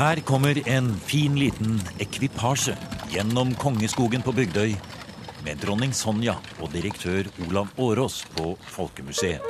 Her 0.00 0.16
kommer 0.24 0.56
en 0.64 0.86
fin 0.96 1.34
liten 1.36 1.74
ekvipasje 2.00 2.72
gjennom 3.12 3.50
Kongeskogen 3.60 4.22
på 4.24 4.32
Bygdøy 4.32 4.70
med 5.44 5.60
dronning 5.60 5.92
Sonja 5.92 6.38
og 6.56 6.70
direktør 6.72 7.28
Olav 7.44 7.68
Årås 7.76 8.22
på 8.32 8.54
Folkemuseet. 8.64 9.44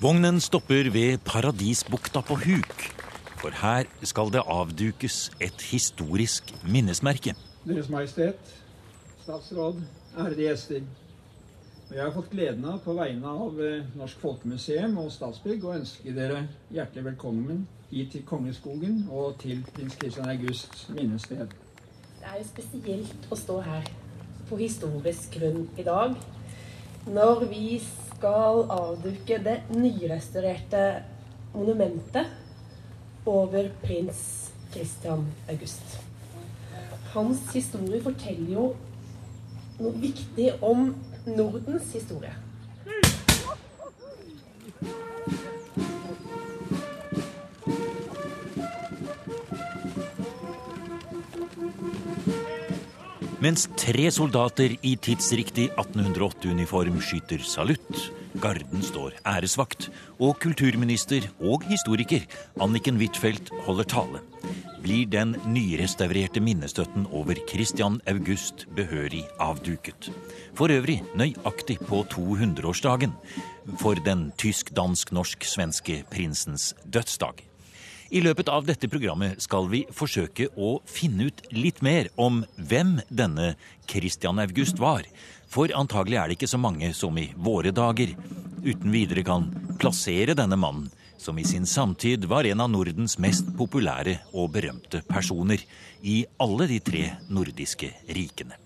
Vognen 0.00 0.40
stopper 0.40 0.88
ved 0.96 1.20
Paradisbukta 1.28 2.24
på 2.24 2.40
Huk, 2.46 2.88
for 3.44 3.52
her 3.60 3.84
skal 4.00 4.32
det 4.32 4.46
avdukes 4.48 5.28
et 5.44 5.68
historisk 5.68 6.56
minnesmerke. 6.64 7.36
Deres 7.68 7.92
Majestet, 7.92 8.56
statsråd, 9.28 9.84
ærede 10.16 10.48
gjester. 10.48 10.88
Og 11.92 11.98
Jeg 11.98 12.06
har 12.06 12.14
fått 12.14 12.30
gleden 12.32 12.64
av 12.64 12.78
på 12.80 12.92
vegne 12.96 13.28
av 13.44 13.58
eh, 13.60 13.82
Norsk 14.00 14.22
Folkemuseum 14.22 14.94
og 15.02 15.10
Statsbygg 15.12 15.66
å 15.68 15.74
ønske 15.76 16.14
dere 16.16 16.38
hjertelig 16.72 17.02
velkommen 17.10 17.66
hit 17.90 18.14
til 18.14 18.22
Kongeskogen 18.24 19.02
og 19.12 19.34
til 19.42 19.60
prins 19.76 19.98
Christian 20.00 20.30
Augusts 20.32 20.86
minnested. 20.88 21.52
Det 22.22 22.30
er 22.30 22.38
jo 22.40 22.46
spesielt 22.48 23.28
å 23.28 23.36
stå 23.36 23.58
her 23.68 23.92
på 24.48 24.62
historisk 24.62 25.36
grunn 25.36 25.68
i 25.76 25.84
dag, 25.84 26.16
når 27.12 27.44
vi 27.52 27.76
skal 27.84 28.64
avduke 28.72 29.42
det 29.44 29.58
nyrestaurerte 29.76 30.88
monumentet 31.52 33.28
over 33.28 33.68
prins 33.84 34.24
Christian 34.72 35.28
August. 35.44 36.00
Hans 37.12 37.50
historie 37.52 38.00
forteller 38.00 38.56
jo 38.56 38.68
noe 39.76 39.98
viktig 40.00 40.54
om 40.64 40.94
Nordens 41.26 41.92
historie. 41.94 42.32
Mens 53.42 53.68
tre 53.74 54.10
soldater 54.14 54.76
i 54.86 54.96
tidsriktig 55.02 55.70
1808-uniform 55.74 57.00
skyter 57.02 57.42
salutt, 57.46 58.10
garden 58.40 58.82
står 58.82 59.16
æresvakt, 59.26 59.90
og 60.22 60.38
kulturminister 60.40 61.26
og 61.40 61.64
historiker 61.68 62.24
Anniken 62.62 62.96
Huitfeldt 63.00 63.52
holder 63.66 63.88
tale, 63.92 64.22
blir 64.82 65.06
den 65.10 65.36
nyrestaurerte 65.46 66.40
minnestøtten 66.42 67.06
over 67.10 67.38
Christian 67.50 68.00
August 68.10 68.66
behørig 68.76 69.24
avduket. 69.40 70.10
For 70.54 70.72
øvrig 70.72 71.02
nøyaktig 71.14 71.78
på 71.86 72.02
200-årsdagen 72.14 73.14
for 73.78 73.94
den 73.94 74.30
tysk-dansk-norsk-svenske 74.38 76.02
prinsens 76.10 76.74
dødsdag. 76.84 77.44
I 78.12 78.20
løpet 78.20 78.50
av 78.52 78.66
dette 78.68 78.90
programmet 78.92 79.40
skal 79.40 79.70
vi 79.72 79.86
forsøke 79.88 80.50
å 80.52 80.74
finne 80.84 81.30
ut 81.30 81.38
litt 81.56 81.78
mer 81.80 82.10
om 82.20 82.42
hvem 82.60 82.98
denne 83.08 83.54
Christian 83.88 84.42
August 84.42 84.82
var. 84.82 85.06
For 85.52 85.68
antagelig 85.76 86.16
er 86.16 86.30
det 86.30 86.38
ikke 86.38 86.48
så 86.48 86.60
mange 86.60 86.88
som 86.96 87.18
i 87.20 87.28
våre 87.36 87.74
dager 87.76 88.14
uten 88.64 88.92
videre 88.94 89.24
kan 89.26 89.50
plassere 89.80 90.36
denne 90.38 90.56
mannen, 90.56 90.88
som 91.20 91.36
i 91.38 91.44
sin 91.46 91.66
samtid 91.68 92.24
var 92.30 92.46
en 92.48 92.62
av 92.64 92.70
Nordens 92.72 93.18
mest 93.20 93.50
populære 93.58 94.16
og 94.32 94.54
berømte 94.54 95.02
personer 95.06 95.60
i 96.02 96.22
alle 96.40 96.66
de 96.70 96.78
tre 96.80 97.04
nordiske 97.28 97.90
rikene. 98.16 98.56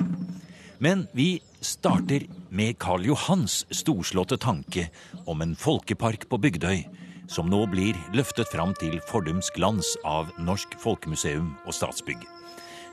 Men 0.79 1.07
vi 1.17 1.41
starter 1.65 2.29
med 2.55 2.79
Karl 2.79 3.09
Johans 3.09 3.65
storslåtte 3.73 4.39
tanke 4.39 4.87
om 5.27 5.43
en 5.43 5.57
folkepark 5.59 6.29
på 6.31 6.39
Bygdøy 6.39 6.85
som 7.33 7.51
nå 7.51 7.65
blir 7.73 7.99
løftet 8.15 8.49
fram 8.53 8.77
til 8.79 9.01
fordums 9.11 9.51
glans 9.57 9.97
av 10.07 10.31
Norsk 10.39 10.77
Folkemuseum 10.81 11.55
og 11.67 11.75
Statsbygg. 11.75 12.21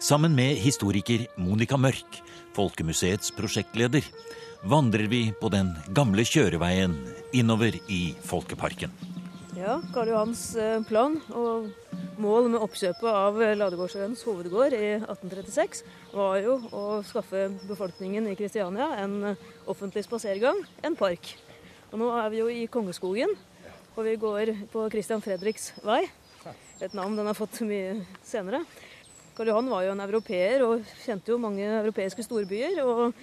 Sammen 0.04 0.34
med 0.36 0.58
historiker 0.60 1.28
Monica 1.38 1.78
Mørk, 1.80 2.18
Folkemuseets 2.54 3.34
prosjektleder, 3.38 4.06
vandrer 4.70 5.10
vi 5.12 5.26
på 5.40 5.50
den 5.54 5.74
gamle 5.96 6.26
kjøreveien 6.28 6.94
innover 7.36 7.76
i 7.92 8.14
Folkeparken. 8.24 8.94
Ja, 9.58 9.78
Karl 9.94 10.10
Johans 10.10 10.44
eh, 10.58 10.80
plan 10.88 11.20
og 11.34 11.70
mål 12.22 12.50
med 12.54 12.64
oppkjøpet 12.64 13.10
av 13.10 13.38
Ladegårdsøyens 13.60 14.24
hovedgård 14.28 14.74
i 14.76 14.96
1836 14.98 15.84
var 16.14 16.40
jo 16.42 16.58
å 16.74 16.84
skaffe 17.06 17.46
befolkningen 17.70 18.28
i 18.32 18.36
Kristiania 18.40 18.90
en 19.04 19.16
eh, 19.34 19.46
offentlig 19.70 20.06
spasergang, 20.08 20.62
en 20.82 20.98
park. 21.00 21.36
Og 21.92 22.02
nå 22.02 22.10
er 22.18 22.34
vi 22.34 22.42
jo 22.42 22.50
i 22.50 22.66
Kongeskogen, 22.72 23.34
og 23.94 24.02
vi 24.08 24.18
går 24.18 24.56
på 24.74 24.88
Christian 24.94 25.22
Fredriks 25.22 25.72
vei. 25.86 26.02
Et 26.82 26.94
navn 26.98 27.16
den 27.16 27.30
har 27.30 27.38
fått 27.38 27.62
mye 27.64 28.02
senere. 28.26 28.64
Karl 29.34 29.50
Johan 29.50 29.70
var 29.72 29.86
jo 29.88 29.94
en 29.96 30.04
europeer 30.04 30.62
og 30.66 30.84
kjente 31.02 31.34
jo 31.34 31.40
mange 31.42 31.66
europeiske 31.66 32.26
storbyer. 32.26 32.78
Og 32.84 33.14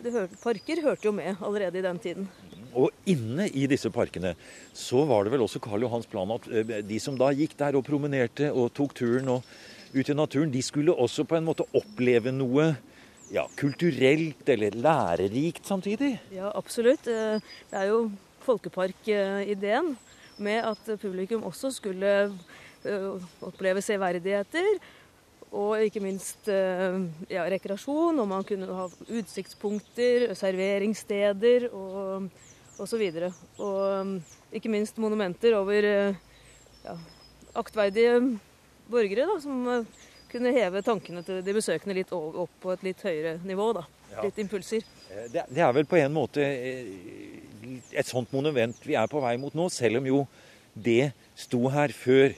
hørte, 0.00 0.38
parker 0.40 0.80
hørte 0.84 1.08
jo 1.08 1.12
med 1.12 1.36
allerede 1.44 1.80
i 1.80 1.84
den 1.84 1.98
tiden. 2.00 2.28
Og 2.72 2.88
inne 3.04 3.50
i 3.52 3.66
disse 3.68 3.90
parkene 3.92 4.32
så 4.72 5.02
var 5.08 5.26
det 5.26 5.34
vel 5.34 5.44
også 5.44 5.60
Karl 5.60 5.84
Johans 5.84 6.08
plan 6.08 6.32
at 6.32 6.48
eh, 6.48 6.78
de 6.88 7.00
som 7.02 7.18
da 7.20 7.28
gikk 7.36 7.52
der 7.60 7.76
og 7.76 7.84
promenerte 7.84 8.48
og 8.48 8.72
tok 8.72 8.94
turen 8.96 9.28
og 9.28 9.44
ut 9.92 10.08
i 10.08 10.16
naturen, 10.16 10.52
de 10.52 10.62
skulle 10.64 10.94
også 10.96 11.26
på 11.28 11.36
en 11.36 11.44
måte 11.44 11.66
oppleve 11.76 12.32
noe 12.32 12.70
ja, 13.32 13.44
kulturelt 13.60 14.48
eller 14.48 14.72
lærerikt 14.72 15.68
samtidig? 15.68 16.14
Ja, 16.32 16.48
absolutt. 16.56 17.04
Eh, 17.12 17.44
det 17.68 17.82
er 17.82 17.92
jo 17.92 18.06
folkeparkideen 18.46 19.92
med 20.42 20.64
at 20.72 20.96
publikum 20.96 21.44
også 21.44 21.70
skulle 21.76 22.16
eh, 22.88 23.28
oppleve 23.44 23.84
severdigheter. 23.84 24.80
Og 25.52 25.84
ikke 25.84 26.00
minst 26.00 26.48
eh, 26.48 26.94
ja, 27.28 27.44
rekreasjon, 27.52 28.20
og 28.22 28.28
man 28.28 28.46
kunne 28.48 28.68
ha 28.72 28.86
utsiktspunkter, 28.88 30.30
serveringssteder 30.38 31.68
og 31.68 32.30
osv. 32.80 33.02
Og, 33.04 33.18
så 33.18 33.32
og 33.60 34.06
mm, 34.08 34.14
ikke 34.56 34.72
minst 34.72 35.00
monumenter 35.02 35.58
over 35.58 35.88
eh, 35.90 36.22
ja, 36.86 36.96
aktverdige 37.60 38.16
borgere, 38.92 39.28
da, 39.28 39.36
som 39.44 39.84
kunne 40.32 40.54
heve 40.56 40.80
tankene 40.84 41.20
til 41.26 41.42
de 41.44 41.54
besøkende 41.54 41.98
litt 41.98 42.12
opp 42.16 42.54
på 42.62 42.72
et 42.72 42.86
litt 42.88 43.04
høyere 43.04 43.36
nivå. 43.44 43.72
da. 43.76 43.84
Litt 44.22 44.40
impulser. 44.40 44.84
Det, 45.32 45.44
det 45.48 45.60
er 45.64 45.76
vel 45.76 45.88
på 45.88 46.00
en 46.00 46.12
måte 46.16 46.48
et 47.92 48.08
sånt 48.08 48.32
monument 48.32 48.76
vi 48.84 48.96
er 48.98 49.08
på 49.10 49.20
vei 49.22 49.36
mot 49.40 49.54
nå, 49.56 49.68
selv 49.72 50.00
om 50.00 50.08
jo 50.08 50.24
det 50.72 51.12
sto 51.38 51.66
her 51.72 51.92
før 51.92 52.32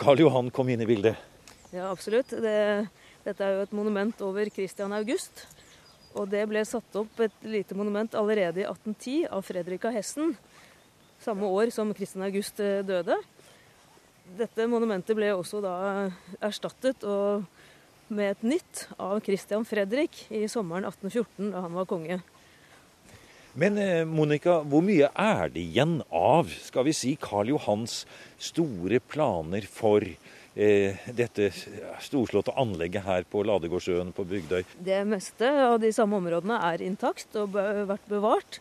Karl 0.00 0.22
Johan 0.26 0.52
kom 0.54 0.68
inn 0.70 0.84
i 0.84 0.88
bildet. 0.88 1.29
Ja, 1.70 1.90
absolutt. 1.90 2.32
Det, 2.34 2.54
dette 3.22 3.46
er 3.46 3.56
jo 3.56 3.66
et 3.66 3.74
monument 3.76 4.22
over 4.26 4.48
Christian 4.50 4.94
August. 4.96 5.44
Og 6.18 6.26
det 6.30 6.42
ble 6.50 6.64
satt 6.66 6.96
opp 6.98 7.20
et 7.22 7.44
lite 7.46 7.76
monument 7.78 8.14
allerede 8.18 8.64
i 8.64 8.66
1810 8.66 9.28
av 9.30 9.44
Fredrika 9.46 9.92
Hessen. 9.94 10.34
Samme 11.22 11.46
år 11.46 11.70
som 11.70 11.92
Christian 11.94 12.26
August 12.26 12.58
eh, 12.64 12.80
døde. 12.86 13.18
Dette 14.38 14.66
monumentet 14.70 15.14
ble 15.18 15.30
også 15.34 15.62
da 15.62 15.74
erstattet 16.42 17.02
med 18.10 18.34
et 18.34 18.44
nytt 18.46 18.84
av 18.98 19.18
Christian 19.26 19.64
Fredrik 19.66 20.24
i 20.34 20.44
sommeren 20.50 20.86
1814, 20.86 21.50
da 21.54 21.62
han 21.64 21.74
var 21.78 21.88
konge. 21.90 22.20
Men 23.58 23.78
eh, 23.82 24.04
Monica, 24.06 24.60
hvor 24.62 24.82
mye 24.86 25.08
er 25.10 25.50
det 25.50 25.62
igjen 25.62 25.98
av 26.14 26.50
skal 26.62 26.86
vi 26.86 26.94
si, 26.94 27.16
Karl 27.18 27.50
Johans 27.50 28.04
store 28.38 29.00
planer 29.02 29.66
for 29.66 30.06
dette 30.54 31.50
storslåtte 32.02 32.54
anlegget 32.58 33.04
her 33.06 33.26
på 33.30 33.44
Ladegårdsøen 33.46 34.10
på 34.16 34.24
Bygdøy? 34.26 34.64
Det 34.82 35.02
meste 35.06 35.50
av 35.66 35.76
de 35.82 35.92
samme 35.94 36.18
områdene 36.18 36.56
er 36.72 36.82
intakt 36.82 37.36
og 37.38 37.54
vært 37.54 38.08
bevart. 38.10 38.58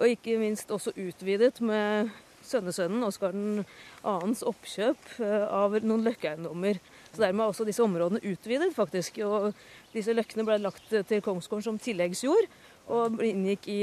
Og 0.00 0.08
ikke 0.08 0.38
minst 0.40 0.72
også 0.72 0.94
utvidet 0.96 1.60
med 1.60 2.10
sønnesønnen 2.50 3.04
Oskar 3.04 3.34
2.s 3.36 4.44
oppkjøp 4.48 5.10
eh, 5.20 5.44
av 5.44 5.76
noen 5.84 6.06
løkkeeiendommer. 6.06 6.80
Så 7.10 7.24
dermed 7.24 7.44
er 7.44 7.52
også 7.52 7.66
disse 7.68 7.84
områdene 7.84 8.22
utvidet, 8.24 8.72
faktisk. 8.76 9.20
Og 9.26 9.50
disse 9.94 10.14
løkkene 10.16 10.46
ble 10.48 10.60
lagt 10.62 10.88
til 10.90 11.22
Kongsgården 11.24 11.66
som 11.66 11.80
tilleggsjord, 11.82 12.48
og 12.90 13.20
inngikk 13.22 13.68
i 13.70 13.80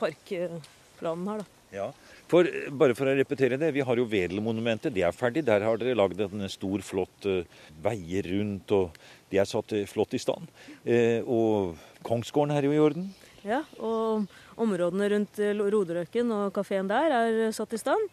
parkplanen 0.00 1.30
her. 1.30 1.44
da. 1.44 1.48
Ja, 1.70 1.86
for, 2.30 2.48
Bare 2.80 2.96
for 2.98 3.10
å 3.10 3.14
repetere 3.18 3.58
det, 3.60 3.72
vi 3.74 3.84
har 3.86 4.00
jo 4.00 4.06
Wedelmonumentet. 4.10 4.94
Det 4.94 5.04
er 5.06 5.16
ferdig. 5.16 5.44
Der 5.48 5.64
har 5.66 5.80
dere 5.80 5.98
lagd 5.98 6.20
en 6.22 6.46
stor, 6.52 6.82
flott 6.86 7.26
uh, 7.26 7.42
veier 7.82 8.28
rundt, 8.30 8.70
og 8.76 8.96
de 9.32 9.40
er 9.42 9.48
satt 9.50 9.74
uh, 9.74 9.82
flott 9.90 10.14
i 10.14 10.22
stand. 10.22 10.50
Uh, 10.86 11.20
og 11.26 12.06
Kongsgården 12.06 12.54
er 12.54 12.68
jo 12.68 12.74
i 12.76 12.82
orden. 12.82 13.10
Ja, 13.42 13.62
og 13.80 14.28
områdene 14.60 15.08
rundt 15.14 15.38
Roderøken 15.40 16.32
og 16.36 16.50
kafeen 16.54 16.90
der 16.90 17.14
er 17.16 17.38
satt 17.56 17.72
i 17.74 17.80
stand. 17.80 18.10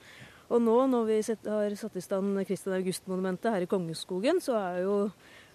Og 0.48 0.62
nå 0.64 0.76
når 0.88 1.10
vi 1.10 1.18
har 1.50 1.74
satt 1.76 1.98
i 2.00 2.04
stand 2.04 2.40
Christian 2.48 2.78
August-monumentet 2.78 3.52
her 3.52 3.66
i 3.66 3.68
Kongeskogen, 3.70 4.40
så 4.44 4.56
er 4.56 4.86
jo 4.86 5.00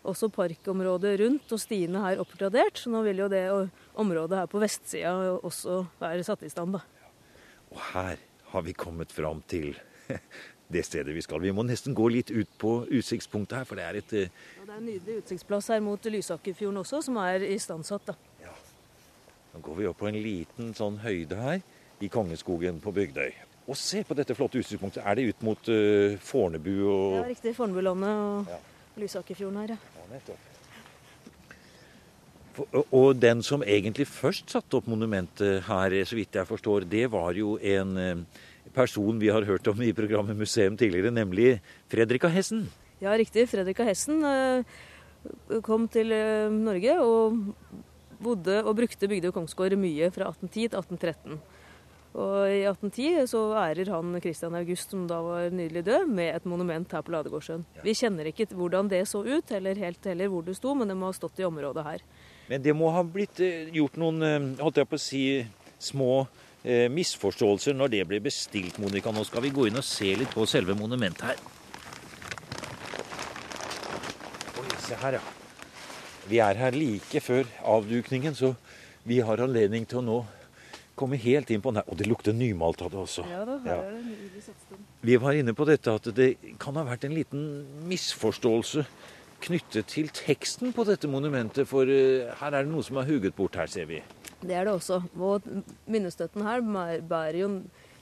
også 0.04 0.28
parkområdet 0.34 1.14
rundt 1.22 1.54
og 1.54 1.60
stiene 1.62 2.02
her 2.04 2.20
oppgradert. 2.20 2.76
Så 2.76 2.92
nå 2.92 3.00
vil 3.06 3.22
jo 3.24 3.30
det 3.32 3.46
området 3.96 4.42
her 4.42 4.50
på 4.52 4.60
vestsida 4.60 5.14
også 5.38 5.86
være 6.02 6.26
satt 6.26 6.44
i 6.44 6.52
stand. 6.52 6.76
da. 6.76 6.84
Og 7.72 7.80
her 7.94 8.20
har 8.52 8.64
vi 8.66 8.74
kommet 8.76 9.12
fram 9.12 9.42
til 9.48 9.72
det 10.72 10.84
stedet 10.86 11.14
vi 11.14 11.22
skal. 11.24 11.42
Vi 11.42 11.52
må 11.54 11.64
nesten 11.66 11.94
gå 11.96 12.08
litt 12.12 12.32
ut 12.32 12.50
på 12.60 12.74
utsiktspunktet 12.88 13.60
her, 13.60 13.68
for 13.68 13.80
det 13.80 13.86
er 13.86 14.00
et 14.00 14.12
ja, 14.16 14.26
Det 14.62 14.68
er 14.68 14.76
en 14.78 14.88
nydelig 14.88 15.20
utsiktsplass 15.22 15.70
her 15.74 15.82
mot 15.84 16.10
Lysakerfjorden 16.14 16.82
også, 16.82 17.02
som 17.08 17.20
er 17.22 17.44
istandsatt. 17.52 18.12
da. 18.12 18.16
Ja. 18.42 18.54
Nå 19.52 19.62
går 19.64 19.80
vi 19.80 19.88
opp 19.90 20.00
på 20.00 20.10
en 20.10 20.20
liten 20.24 20.72
sånn 20.76 21.00
høyde 21.02 21.40
her 21.40 21.64
i 22.02 22.10
Kongeskogen 22.12 22.80
på 22.82 22.94
Bygdøy. 22.94 23.32
Og 23.70 23.78
se 23.78 24.02
på 24.02 24.16
dette 24.18 24.34
flotte 24.34 24.58
utsiktspunktet. 24.58 25.04
Er 25.06 25.18
det 25.18 25.28
ut 25.30 25.44
mot 25.46 25.68
uh, 25.70 26.16
Fornebu 26.18 26.72
og 26.82 27.18
Ja, 27.20 27.26
riktig. 27.28 27.54
Fornebulandet 27.56 28.16
og 28.24 28.50
ja. 28.50 28.58
Lysakerfjorden 28.98 29.60
her, 29.62 29.76
ja. 29.76 30.00
ja 30.00 30.08
nettopp. 30.16 30.51
Og 32.92 33.16
den 33.16 33.40
som 33.44 33.64
egentlig 33.64 34.06
først 34.10 34.52
satte 34.52 34.76
opp 34.76 34.88
monumentet 34.90 35.62
her, 35.64 35.94
så 36.04 36.18
vidt 36.18 36.36
jeg 36.36 36.48
forstår, 36.48 36.84
det 36.88 37.06
var 37.12 37.32
jo 37.36 37.56
en 37.56 37.96
eh, 37.96 38.42
person 38.74 39.20
vi 39.20 39.30
har 39.32 39.46
hørt 39.48 39.68
om 39.72 39.80
i 39.82 39.94
programmet 39.96 40.36
Museum 40.36 40.76
tidligere, 40.76 41.14
nemlig 41.14 41.60
Fredrika 41.92 42.28
Hessen. 42.28 42.66
Ja, 43.00 43.16
riktig. 43.16 43.48
Fredrika 43.50 43.86
Hessen 43.88 44.20
eh, 44.28 44.68
kom 45.64 45.88
til 45.88 46.12
Norge 46.52 46.98
og 47.00 47.40
bodde 48.22 48.60
og 48.62 48.76
brukte 48.78 49.08
Bygdøy 49.10 49.32
kongsgård 49.34 49.74
mye 49.80 50.10
fra 50.14 50.28
1810 50.30 50.68
til 50.68 50.78
1813. 50.78 51.40
Og 52.12 52.34
i 52.52 52.60
1810 52.68 53.28
så 53.30 53.40
ærer 53.56 53.88
han 53.88 54.18
Christian 54.20 54.56
August, 54.58 54.90
som 54.92 55.06
da 55.08 55.20
var 55.24 55.54
nydelig 55.54 55.84
død, 55.86 56.10
med 56.12 56.34
et 56.34 56.48
monument 56.48 56.92
her 56.92 57.04
på 57.04 57.14
Ladegårdssjøen. 57.14 57.64
Vi 57.84 57.94
kjenner 57.96 58.28
ikke 58.28 58.50
hvordan 58.52 58.90
det 58.92 59.06
så 59.08 59.22
ut, 59.24 59.52
eller 59.56 59.80
helt 59.80 60.04
heller 60.10 60.28
hvor 60.28 60.44
det 60.44 60.58
sto, 60.58 60.74
men 60.76 60.92
det 60.92 60.98
må 60.98 61.08
ha 61.08 61.16
stått 61.16 61.40
i 61.40 61.48
området 61.48 61.86
her. 61.86 62.04
Men 62.52 62.60
det 62.60 62.74
må 62.76 62.90
ha 62.92 63.00
blitt 63.00 63.38
eh, 63.40 63.70
gjort 63.72 63.94
noen, 63.96 64.18
eh, 64.26 64.48
holdt 64.60 64.82
jeg 64.82 64.88
på 64.90 64.98
å 64.98 65.00
si, 65.00 65.22
små 65.80 66.10
eh, 66.20 66.84
misforståelser 66.92 67.72
når 67.78 67.94
det 67.94 68.02
ble 68.10 68.18
bestilt, 68.20 68.76
Monica. 68.82 69.08
Nå 69.08 69.24
skal 69.24 69.46
vi 69.46 69.54
gå 69.56 69.70
inn 69.70 69.80
og 69.80 69.86
se 69.88 70.10
litt 70.20 70.34
på 70.36 70.44
selve 70.50 70.76
monumentet 70.76 71.30
her. 71.30 71.40
Oi, 74.60 74.66
se 74.84 75.00
her, 75.00 75.16
ja. 75.16 75.22
Vi 76.28 76.42
er 76.44 76.60
her 76.60 76.76
like 76.76 77.24
før 77.24 77.48
avdukningen, 77.72 78.36
så 78.36 78.52
vi 79.08 79.22
har 79.24 79.40
anledning 79.40 79.88
til 79.88 80.02
å 80.02 80.06
nå 80.10 80.20
komme 80.92 81.16
helt 81.24 81.48
inn 81.50 81.64
på 81.64 81.72
den 81.72 81.80
her. 81.80 81.88
Og 81.88 82.02
det 82.02 82.10
lukter 82.10 82.36
nymalt 82.36 82.84
av 82.84 82.92
det 82.92 83.00
også. 83.00 83.24
Ja 83.32 83.46
da, 83.48 83.56
her 83.64 83.72
ja. 83.72 83.96
er 83.96 84.28
det 84.36 84.44
satsing. 84.44 84.84
Vi 85.08 85.16
var 85.24 85.40
inne 85.40 85.56
på 85.56 85.64
dette 85.72 85.96
at 85.96 86.12
det 86.20 86.34
kan 86.60 86.76
ha 86.76 86.84
vært 86.92 87.08
en 87.08 87.16
liten 87.16 87.48
misforståelse 87.88 88.84
knyttet 89.42 89.90
til 89.92 90.10
teksten 90.14 90.74
på 90.74 90.84
dette 90.88 91.10
monumentet, 91.10 91.68
for 91.68 91.88
uh, 91.88 92.32
her 92.40 92.52
er 92.54 92.64
det 92.64 92.72
noe 92.72 92.84
som 92.86 93.00
er 93.00 93.08
huget 93.08 93.36
bort 93.36 93.58
her, 93.58 93.70
ser 93.70 93.88
vi. 93.90 94.02
Det 94.42 94.54
er 94.58 94.66
det 94.66 94.74
også. 94.74 95.02
Og 95.18 95.46
minnestøtten 95.90 96.44
her 96.46 96.62
bærer 97.06 97.42
jo 97.44 97.50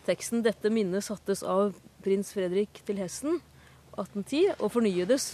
teksten 0.07 0.43
'Dette 0.43 0.73
minnet 0.73 1.05
sattes 1.05 1.43
av 1.45 1.75
prins 2.05 2.33
Fredrik 2.33 2.81
til 2.87 3.01
hesten' 3.03 3.41
1810 3.99 4.55
og 4.59 4.73
fornyedes 4.73 5.27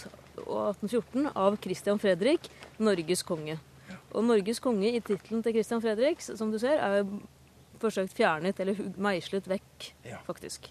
1814 0.43 1.31
av 1.33 1.57
Christian 1.63 1.99
Fredrik, 2.01 2.49
Norges 2.79 3.23
konge. 3.23 3.57
Og 4.11 4.25
Norges 4.25 4.59
konge 4.63 4.91
i 4.91 4.99
tittelen 4.99 5.43
til 5.43 5.55
Christian 5.55 5.81
Fredrik, 5.81 6.21
som 6.21 6.51
du 6.51 6.59
ser, 6.61 6.81
er 6.81 7.07
forsøkt 7.81 8.15
fjernet 8.17 8.59
eller 8.59 8.79
meislet 8.97 9.47
vekk, 9.49 9.91
ja. 10.07 10.21
faktisk. 10.27 10.69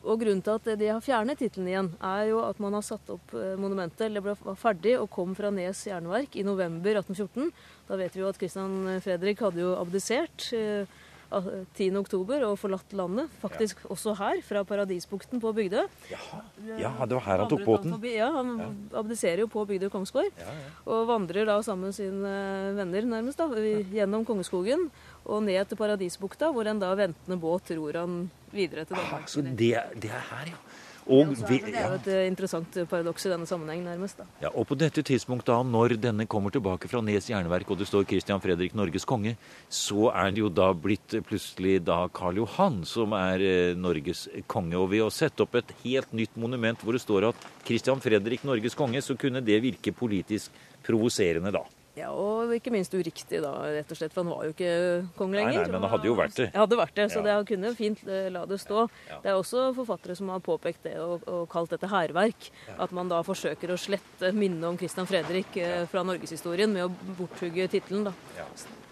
Og 0.00 0.22
grunnen 0.22 0.40
til 0.40 0.56
at 0.56 0.68
de 0.80 0.88
har 0.88 1.02
fjernet 1.04 1.36
tittelen 1.40 1.68
igjen, 1.68 1.90
er 2.00 2.30
jo 2.30 2.40
at 2.46 2.60
man 2.62 2.72
har 2.78 2.84
satt 2.86 3.10
opp 3.12 3.34
eh, 3.36 3.52
monumentet, 3.60 4.14
ble, 4.16 4.32
var 4.46 4.56
ferdig 4.58 4.94
og 4.96 5.10
kom 5.12 5.34
fra 5.36 5.50
Nes 5.52 5.82
jernverk 5.90 6.38
i 6.40 6.44
november 6.46 7.02
1814. 7.02 7.50
Da 7.90 7.98
vet 8.00 8.16
vi 8.16 8.22
jo 8.22 8.30
at 8.30 8.40
Christian 8.40 9.00
Fredrik 9.04 9.42
hadde 9.44 9.60
jo 9.60 9.74
abdisert. 9.76 10.48
Eh, 10.56 10.88
10.10 11.30 12.42
og 12.46 12.56
forlatt 12.58 12.94
landet. 12.98 13.30
Faktisk 13.42 13.78
ja. 13.84 13.90
også 13.94 14.14
her, 14.18 14.40
fra 14.42 14.64
Paradisbukten 14.66 15.42
på 15.42 15.52
Bygdø. 15.54 15.84
Ja, 16.10 16.90
det 17.06 17.14
var 17.14 17.24
her 17.26 17.44
han 17.44 17.50
tok 17.50 17.64
båten. 17.66 17.94
Ja, 18.10 18.30
Han 18.34 18.56
ja. 18.58 18.68
abdiserer 18.98 19.44
jo 19.44 19.50
på 19.50 19.64
Bygdø 19.68 19.90
kongsgård. 19.92 20.32
Ja, 20.40 20.56
og 20.90 21.06
vandrer 21.10 21.46
da 21.46 21.60
sammen 21.62 21.90
med 21.90 21.98
sine 21.98 22.34
venner 22.78 23.08
nærmest 23.14 23.38
da, 23.38 23.46
gjennom 23.94 24.26
Kongeskogen 24.26 24.88
og 25.24 25.42
ned 25.46 25.70
til 25.70 25.78
Paradisbukta, 25.78 26.50
hvor 26.50 26.66
en 26.66 26.82
da 26.82 26.92
ventende 26.98 27.38
båt 27.40 27.70
ror 27.78 28.02
han 28.02 28.22
videre 28.50 28.84
til 28.84 28.96
Danmark. 28.96 29.22
Ah, 29.22 29.28
så 29.30 29.42
det, 29.42 29.74
det 30.02 30.10
er 30.10 30.30
her, 30.32 30.54
ja. 30.54 30.58
Og, 31.06 31.32
ja, 31.32 31.46
det 31.48 31.74
er 31.74 31.86
jo 31.86 31.96
et 31.96 32.08
eh, 32.12 32.26
interessant 32.28 32.76
paradoks 32.90 33.24
i 33.26 33.32
denne 33.32 33.48
sammenheng, 33.48 33.82
nærmest. 33.86 34.20
da. 34.20 34.26
Ja, 34.44 34.50
og 34.52 34.66
på 34.68 34.76
dette 34.78 35.02
tidspunktet, 35.06 35.48
da, 35.50 35.62
når 35.66 35.96
denne 36.00 36.26
kommer 36.30 36.52
tilbake 36.54 36.90
fra 36.90 37.00
Nes 37.04 37.30
jernverk, 37.30 37.70
og 37.72 37.80
det 37.80 37.88
står 37.88 38.06
Christian 38.10 38.42
Fredrik 38.42 38.76
Norges 38.78 39.08
konge, 39.08 39.36
så 39.72 40.10
er 40.12 40.34
det 40.34 40.44
jo 40.44 40.52
da 40.52 40.70
blitt 40.76 41.16
plutselig 41.26 41.80
da 41.86 42.02
Karl 42.14 42.42
Johan 42.42 42.82
som 42.88 43.16
er 43.16 43.44
eh, 43.46 43.74
Norges 43.78 44.26
konge. 44.50 44.76
Og 44.78 44.90
ved 44.92 45.06
å 45.06 45.10
sette 45.14 45.46
opp 45.46 45.56
et 45.58 45.74
helt 45.84 46.12
nytt 46.16 46.36
monument 46.40 46.84
hvor 46.84 46.96
det 46.96 47.02
står 47.02 47.30
at 47.32 47.50
Christian 47.66 48.02
Fredrik 48.02 48.44
Norges 48.48 48.78
konge, 48.78 49.02
så 49.02 49.16
kunne 49.18 49.42
det 49.44 49.62
virke 49.64 49.96
politisk 49.96 50.54
provoserende 50.86 51.52
da. 51.54 51.64
Ja, 51.98 52.12
og 52.14 52.52
ikke 52.54 52.70
minst 52.70 52.92
uriktig, 52.94 53.40
da, 53.42 53.50
rett 53.74 53.90
og 53.90 53.98
slett. 53.98 54.12
For 54.14 54.22
han 54.22 54.30
var 54.30 54.46
jo 54.46 54.54
ikke 54.54 54.72
kong 55.18 55.34
lenger. 55.34 55.56
Nei, 55.56 55.64
nei, 55.64 55.72
men 55.74 55.82
han 55.82 55.92
hadde 55.96 56.06
jo 56.06 56.16
vært 56.18 56.36
det. 56.38 56.48
Ja, 56.52 56.62
hadde 56.62 56.78
vært 56.78 56.96
det, 56.96 57.06
så 57.10 57.20
ja. 57.20 57.24
det 57.26 57.48
kunne 57.50 57.72
fint 57.78 58.02
eh, 58.06 58.28
la 58.32 58.44
det 58.48 58.60
stå. 58.62 58.84
Ja. 59.10 59.18
Det 59.24 59.32
er 59.32 59.38
også 59.40 59.70
forfattere 59.76 60.16
som 60.18 60.30
har 60.30 60.42
påpekt 60.44 60.86
det 60.86 60.96
og, 61.02 61.26
og 61.26 61.48
kalt 61.50 61.74
dette 61.74 61.90
hærverk. 61.90 62.50
At 62.80 62.94
man 62.96 63.10
da 63.10 63.20
forsøker 63.26 63.74
å 63.74 63.80
slette 63.80 64.30
minnet 64.36 64.68
om 64.70 64.78
Christian 64.78 65.08
Fredrik 65.10 65.58
eh, 65.58 65.82
fra 65.90 66.06
norgeshistorien 66.06 66.70
med 66.70 66.86
å 66.86 67.16
borthugge 67.18 67.66
tittelen, 67.74 68.06
da. 68.10 68.14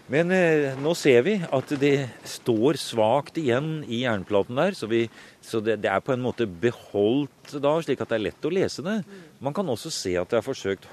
Men 0.09 0.33
eh, 0.33 0.75
nå 0.81 0.94
ser 0.97 1.21
vi 1.27 1.37
at 1.44 1.73
det 1.81 2.09
står 2.27 2.81
svakt 2.81 3.39
igjen 3.39 3.83
i 3.85 4.03
jernplaten 4.06 4.56
der, 4.56 4.75
så, 4.75 4.89
vi, 4.91 5.05
så 5.44 5.61
det, 5.61 5.83
det, 5.85 5.91
er 5.93 6.03
på 6.03 6.15
en 6.15 6.25
måte 6.25 6.49
beholdt 6.49 7.59
da, 7.61 7.75
slik 7.85 8.01
at 8.03 8.11
det 8.11 8.17
er 8.17 8.31
lett 8.31 8.49
å 8.49 8.53
lese 8.53 8.85
det. 8.87 9.03
Mm. 9.05 9.27
Man 9.44 9.56
kan 9.56 9.69
også 9.69 9.93
se 9.93 10.17
at 10.19 10.33
det 10.33 10.41
er 10.41 10.47
forsøkt 10.49 10.89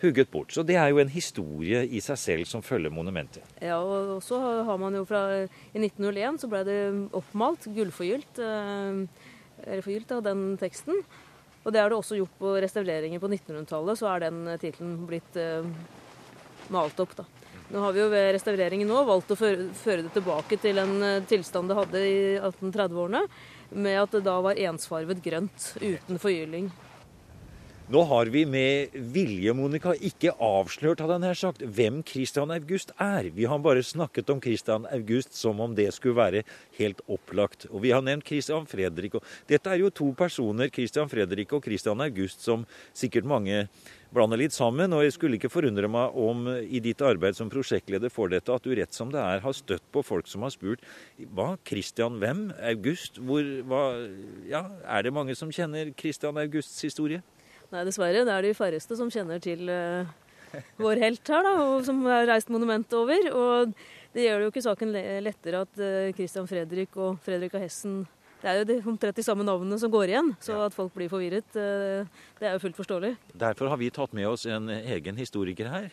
hugget 0.00 0.30
bort. 0.30 0.52
Så 0.54 0.62
det 0.66 0.76
er 0.78 0.90
jo 0.92 1.00
en 1.02 1.10
historie 1.10 1.82
i 1.86 2.00
seg 2.04 2.18
selv 2.20 2.50
som 2.50 2.62
følger 2.64 2.92
monumentet. 2.94 3.46
Ja, 3.62 3.78
og 3.82 4.22
så 4.24 4.38
har 4.66 4.80
man 4.80 4.94
jo 4.94 5.04
fra 5.08 5.24
I 5.44 5.80
1901 5.80 6.42
så 6.42 6.50
ble 6.50 6.64
det 6.68 6.78
oppmalt, 7.16 7.66
gullforgylt, 7.74 8.42
eh, 8.42 9.00
eller 9.66 9.86
forgylt 9.86 10.14
av 10.14 10.22
den 10.26 10.44
teksten. 10.60 11.02
Og 11.64 11.74
det 11.74 11.82
er 11.82 11.90
det 11.90 11.98
også 11.98 12.16
gjort 12.20 12.38
på 12.38 12.54
restaureringer 12.62 13.20
på 13.20 13.28
1900-tallet, 13.28 13.98
så 13.98 14.12
er 14.12 14.28
den 14.28 14.38
tittelen 14.62 14.94
blitt 15.08 15.34
uh, 15.36 15.66
malt 16.72 17.02
opp, 17.02 17.12
da. 17.18 17.26
Nå 17.68 17.82
har 17.82 17.92
vi 17.92 18.00
jo 18.00 18.06
ved 18.08 18.30
restaureringen 18.32 18.88
nå 18.88 19.02
valgt 19.04 19.34
å 19.34 19.36
føre, 19.36 19.66
det 19.68 20.14
tilbake 20.14 20.56
til 20.62 20.80
en 20.80 20.94
tilstand 21.28 21.68
det 21.68 21.76
hadde 21.76 22.00
i 22.06 22.20
1830-årene, 22.38 23.20
med 23.84 24.00
at 24.00 24.14
det 24.16 24.22
da 24.24 24.38
var 24.46 24.62
ensfarvet 24.70 25.20
grønt 25.20 25.66
uten 25.82 26.22
forgylling. 26.22 26.70
Nå 27.88 28.02
har 28.04 28.28
vi 28.28 28.42
med 28.44 28.92
vilje, 29.14 29.52
Monica, 29.56 29.94
ikke 30.04 30.34
avslørt 30.44 31.00
hadde 31.00 31.16
jeg 31.24 31.38
sagt, 31.40 31.62
hvem 31.64 32.02
Christian 32.04 32.50
August 32.52 32.90
er. 33.00 33.30
Vi 33.32 33.46
har 33.48 33.62
bare 33.64 33.80
snakket 33.80 34.28
om 34.28 34.42
Christian 34.44 34.84
August 34.92 35.32
som 35.32 35.62
om 35.64 35.72
det 35.72 35.86
skulle 35.96 36.18
være 36.18 36.42
helt 36.76 37.00
opplagt. 37.08 37.64
Og 37.70 37.80
vi 37.86 37.94
har 37.96 38.04
nevnt 38.04 38.28
Christian 38.28 38.68
Fredrik. 38.68 39.16
Og 39.16 39.24
dette 39.48 39.72
er 39.72 39.80
jo 39.80 39.88
to 39.88 40.10
personer, 40.18 40.68
Christian 40.68 41.08
Fredrik 41.08 41.54
og 41.56 41.64
Christian 41.64 42.04
August, 42.04 42.44
som 42.44 42.66
sikkert 42.92 43.24
mange 43.24 43.62
blander 44.12 44.42
litt 44.42 44.52
sammen. 44.52 44.92
Og 44.92 45.06
jeg 45.06 45.16
skulle 45.16 45.40
ikke 45.40 45.52
forundre 45.54 45.88
meg 45.88 46.12
om 46.12 46.44
i 46.60 46.84
ditt 46.84 47.00
arbeid 47.00 47.40
som 47.40 47.48
prosjektleder 47.48 48.12
for 48.12 48.28
dette, 48.28 48.52
at 48.52 48.68
du 48.68 48.76
rett 48.76 48.92
som 48.92 49.08
det 49.16 49.24
er 49.24 49.40
har 49.46 49.56
støtt 49.56 49.88
på 49.96 50.04
folk 50.04 50.28
som 50.28 50.44
har 50.44 50.52
spurt 50.52 50.84
hva, 51.32 51.54
Christian 51.64 52.20
hvem? 52.20 52.50
August? 52.68 53.16
Hvor, 53.16 53.48
hva, 53.72 53.82
ja, 54.52 54.66
er 54.84 55.08
det 55.08 55.16
mange 55.16 55.40
som 55.40 55.48
kjenner 55.48 55.96
Christian 55.96 56.36
Augusts 56.44 56.84
historie? 56.84 57.24
Nei, 57.68 57.84
dessverre. 57.84 58.24
Det 58.24 58.32
er 58.32 58.46
de 58.46 58.56
færreste 58.56 58.96
som 58.96 59.10
kjenner 59.12 59.40
til 59.44 59.68
uh, 59.68 60.08
vår 60.80 61.00
helt 61.02 61.32
her, 61.32 61.44
da, 61.44 61.54
og 61.66 61.82
som 61.84 62.00
har 62.08 62.28
reist 62.30 62.52
monumentet 62.52 62.94
over. 62.96 63.26
Og 63.36 63.74
det 64.14 64.24
gjør 64.24 64.38
det 64.40 64.46
jo 64.46 64.52
ikke 64.54 64.64
saken 64.64 64.94
lettere 65.26 65.64
at 65.66 65.82
uh, 65.82 66.14
Christian 66.16 66.48
Fredrik 66.48 66.96
og 66.96 67.18
Fredrik 67.24 67.58
av 67.58 67.66
Hessen 67.66 68.06
det 68.38 68.46
er 68.46 68.60
jo 68.60 68.66
de, 68.68 68.74
omtrent 68.86 69.16
de 69.18 69.22
samme 69.26 69.42
navnene 69.42 69.74
som 69.82 69.90
går 69.90 70.12
igjen, 70.12 70.28
så 70.38 70.52
ja. 70.54 70.66
at 70.68 70.74
folk 70.76 70.92
blir 70.94 71.08
forvirret, 71.10 71.56
uh, 71.58 72.06
det 72.38 72.46
er 72.46 72.52
jo 72.54 72.60
fullt 72.62 72.78
forståelig. 72.78 73.10
Derfor 73.34 73.72
har 73.72 73.80
vi 73.80 73.88
tatt 73.90 74.14
med 74.14 74.28
oss 74.30 74.46
en 74.46 74.70
egen 74.70 75.18
historiker 75.18 75.66
her, 75.72 75.88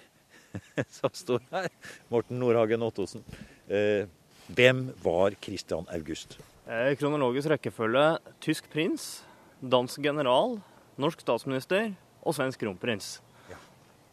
som 0.99 1.09
står 1.09 1.41
her. 1.49 1.67
Morten 2.13 2.37
Nordhagen 2.39 2.85
Ottosen. 2.85 3.25
Hvem 4.45 4.83
var 5.01 5.33
Christian 5.41 5.89
August? 5.89 6.37
Kronologisk 7.01 7.49
rekkefølge 7.49 8.05
tysk 8.45 8.69
prins, 8.69 9.09
dansk 9.65 10.05
general, 10.05 10.59
norsk 11.01 11.21
statsminister 11.23 11.93
og 12.25 12.35
svensk 12.37 12.61
kronprins. 12.63 13.17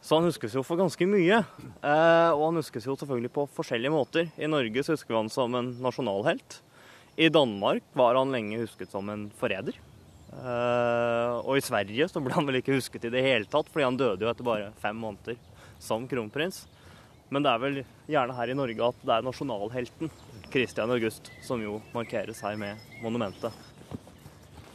Så 0.03 0.19
han 0.19 0.27
huskes 0.27 0.55
jo 0.57 0.65
for 0.67 0.81
ganske 0.81 1.07
mye. 1.07 1.39
Eh, 1.39 2.31
og 2.35 2.43
han 2.49 2.59
huskes 2.59 2.89
jo 2.89 2.97
selvfølgelig 2.99 3.31
på 3.37 3.47
forskjellige 3.55 3.95
måter. 3.95 4.33
I 4.35 4.51
Norge 4.51 4.83
så 4.83 4.97
husker 4.97 5.15
vi 5.15 5.21
han 5.21 5.31
som 5.31 5.55
en 5.55 5.71
nasjonalhelt. 5.85 6.59
I 7.15 7.31
Danmark 7.31 7.87
var 7.95 8.19
han 8.19 8.35
lenge 8.35 8.59
husket 8.65 8.91
som 8.91 9.07
en 9.13 9.29
forræder. 9.39 9.79
Uh, 10.33 11.45
og 11.45 11.59
i 11.59 11.63
Sverige 11.63 12.07
så 12.09 12.23
ble 12.25 12.33
han 12.33 12.47
vel 12.49 12.57
ikke 12.63 12.73
husket 12.73 13.05
i 13.05 13.11
det 13.13 13.21
hele 13.21 13.45
tatt, 13.53 13.69
fordi 13.69 13.85
han 13.85 13.99
døde 14.01 14.25
jo 14.25 14.31
etter 14.31 14.47
bare 14.47 14.71
fem 14.81 14.97
måneder 14.97 15.37
som 15.77 16.07
kronprins. 16.09 16.63
Men 17.29 17.45
det 17.45 17.53
er 17.53 17.61
vel 17.61 17.77
gjerne 18.09 18.37
her 18.39 18.53
i 18.53 18.57
Norge 18.57 18.89
at 18.89 19.05
det 19.05 19.13
er 19.13 19.27
nasjonalhelten 19.29 20.11
Christian 20.53 20.93
August 20.93 21.29
som 21.45 21.61
jo 21.63 21.79
markeres 21.93 22.41
her 22.45 22.57
med 22.61 22.81
monumentet. 23.05 23.53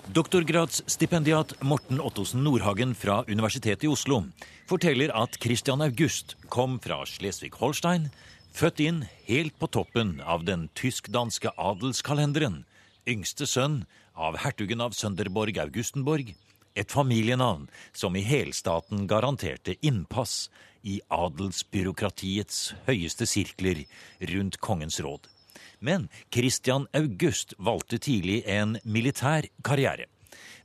Doktorgradsstipendiat 0.07 1.63
Morten 1.63 1.99
Ottosen 1.99 2.43
Nordhagen 2.43 2.95
fra 2.95 3.25
Universitetet 3.27 3.83
i 3.83 3.89
Oslo 3.91 4.21
forteller 4.69 5.11
at 5.11 5.35
Christian 5.43 5.83
August 5.83 6.37
kom 6.47 6.77
fra 6.79 7.01
Slesvig-Holstein, 7.03 8.07
født 8.55 8.79
inn 8.79 9.01
helt 9.27 9.57
på 9.59 9.67
toppen 9.67 10.17
av 10.23 10.45
den 10.47 10.69
tysk-danske 10.79 11.51
adelskalenderen, 11.59 12.61
yngste 13.03 13.49
sønn 13.51 13.81
av 14.15 14.39
hertugen 14.45 14.81
av 14.85 14.95
Sønderborg 14.95 15.59
Augustenborg, 15.65 16.31
et 16.77 16.93
familienavn 16.93 17.67
som 17.91 18.15
i 18.15 18.23
helstaten 18.23 19.09
garanterte 19.11 19.75
innpass 19.81 20.45
i 20.87 21.01
adelsbyråkratiets 21.11 22.77
høyeste 22.87 23.27
sirkler 23.27 23.83
rundt 24.31 24.61
kongens 24.63 25.01
råd. 25.03 25.27
Men 25.79 26.07
Christian 26.33 26.87
August 26.97 27.53
valgte 27.57 27.99
tidlig 28.01 28.43
en 28.49 28.77
militær 28.83 29.49
karriere. 29.63 30.07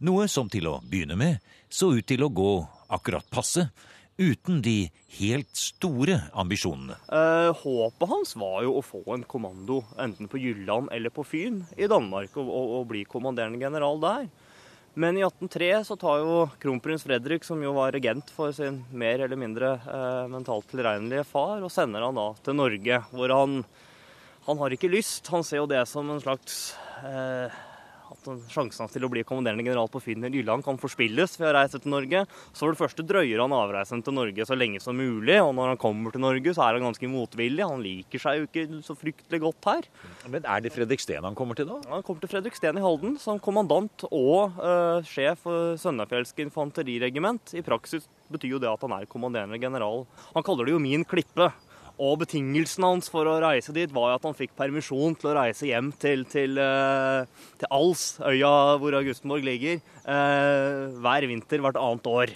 Noe 0.03 0.27
som 0.29 0.49
til 0.51 0.67
å 0.67 0.81
begynne 0.83 1.17
med 1.19 1.43
så 1.73 1.93
ut 1.97 2.07
til 2.09 2.25
å 2.25 2.33
gå 2.33 2.53
akkurat 2.93 3.29
passe, 3.33 3.69
uten 4.19 4.61
de 4.63 4.91
helt 5.19 5.57
store 5.57 6.19
ambisjonene. 6.39 6.99
Eh, 7.09 7.51
håpet 7.63 8.11
hans 8.11 8.35
var 8.37 8.61
jo 8.67 8.77
å 8.79 8.85
få 8.85 9.03
en 9.15 9.25
kommando 9.25 9.81
enten 10.01 10.29
på 10.31 10.41
Jylland 10.43 10.93
eller 10.93 11.15
på 11.15 11.25
Fyn 11.27 11.63
i 11.77 11.89
Danmark, 11.91 12.37
og, 12.37 12.49
og, 12.49 12.75
og 12.79 12.89
bli 12.93 13.05
kommanderende 13.09 13.63
general 13.63 14.01
der. 14.03 14.27
Men 14.95 15.17
i 15.17 15.25
1803 15.25 15.71
så 15.89 15.97
tar 15.97 16.21
jo 16.21 16.35
kronprins 16.61 17.07
Fredrik, 17.07 17.47
som 17.49 17.63
jo 17.65 17.73
var 17.79 17.95
regent 17.97 18.29
for 18.35 18.53
sin 18.53 18.83
mer 18.93 19.25
eller 19.25 19.41
mindre 19.41 19.73
eh, 19.81 20.27
mentalt 20.29 20.69
tilregnelige 20.69 21.25
far, 21.31 21.63
og 21.65 21.73
sender 21.73 22.05
han 22.05 22.19
da 22.19 22.29
til 22.45 22.59
Norge, 22.59 23.01
hvor 23.15 23.33
han 23.33 23.63
Han 24.47 24.59
har 24.59 24.75
ikke 24.75 24.91
lyst. 24.91 25.29
Han 25.31 25.45
ser 25.47 25.63
jo 25.63 25.69
det 25.71 25.83
som 25.91 26.09
en 26.11 26.23
slags 26.23 26.75
eh, 27.07 27.61
at 28.13 28.29
sjansen 28.53 28.91
til 28.93 29.07
å 29.07 29.11
bli 29.13 29.25
kommanderende 29.27 29.65
general 29.65 29.89
på 29.91 30.01
Finn 30.03 30.23
eller 30.23 30.37
Jylland 30.37 30.65
kan 30.67 30.79
forspilles 30.81 31.39
ved 31.41 31.49
å 31.49 31.55
reise 31.57 31.81
til 31.81 31.93
Norge. 31.95 32.25
Så 32.53 32.65
for 32.65 32.75
det 32.75 32.81
første 32.81 33.07
drøyer 33.07 33.43
han 33.43 33.55
avreisen 33.57 34.03
til 34.05 34.17
Norge 34.17 34.47
så 34.49 34.57
lenge 34.59 34.83
som 34.83 34.99
mulig. 34.99 35.39
Og 35.41 35.53
når 35.57 35.73
han 35.73 35.81
kommer 35.81 36.15
til 36.15 36.25
Norge, 36.25 36.55
så 36.55 36.67
er 36.67 36.79
han 36.79 36.87
ganske 36.89 37.11
motvillig. 37.11 37.65
Han 37.67 37.85
liker 37.85 38.23
seg 38.23 38.41
jo 38.41 38.49
ikke 38.49 38.83
så 38.87 38.97
fryktelig 38.99 39.43
godt 39.47 39.71
her. 39.71 39.91
Men 40.29 40.45
er 40.45 40.65
det 40.65 40.75
Fredriksten 40.75 41.27
han 41.27 41.39
kommer 41.39 41.59
til 41.59 41.71
da? 41.71 41.81
Han 41.93 42.07
kommer 42.07 42.25
til 42.25 42.35
Fredriksten 42.35 42.81
i 42.81 42.85
Halden 42.85 43.19
som 43.23 43.41
kommandant 43.43 44.07
og 44.11 44.59
eh, 44.63 45.03
sjef 45.09 45.45
for 45.47 45.77
Sønnafjellske 45.81 46.47
infanteriregiment. 46.47 47.57
I 47.59 47.65
praksis 47.67 48.09
betyr 48.33 48.57
jo 48.57 48.63
det 48.63 48.71
at 48.71 48.87
han 48.87 48.97
er 48.97 49.11
kommanderende 49.11 49.61
general. 49.61 50.07
Han 50.37 50.47
kaller 50.47 50.69
det 50.69 50.77
jo 50.77 50.83
min 50.83 51.07
klippe. 51.09 51.53
Og 52.01 52.17
betingelsen 52.23 52.87
hans 52.87 53.11
for 53.13 53.29
å 53.29 53.39
reise 53.43 53.75
dit 53.77 53.91
var 53.93 54.15
at 54.15 54.25
han 54.25 54.37
fikk 54.37 54.55
permisjon 54.59 55.17
til 55.19 55.33
å 55.33 55.37
reise 55.37 55.69
hjem 55.69 55.91
til, 56.01 56.25
til, 56.31 56.57
uh, 56.57 57.27
til 57.61 57.69
Als, 57.75 58.17
øya 58.25 58.79
hvor 58.81 58.97
Augustenborg 58.97 59.45
ligger, 59.47 59.83
uh, 60.07 60.89
hver 61.05 61.29
vinter 61.29 61.63
hvert 61.63 61.81
annet 61.81 62.09
år. 62.11 62.35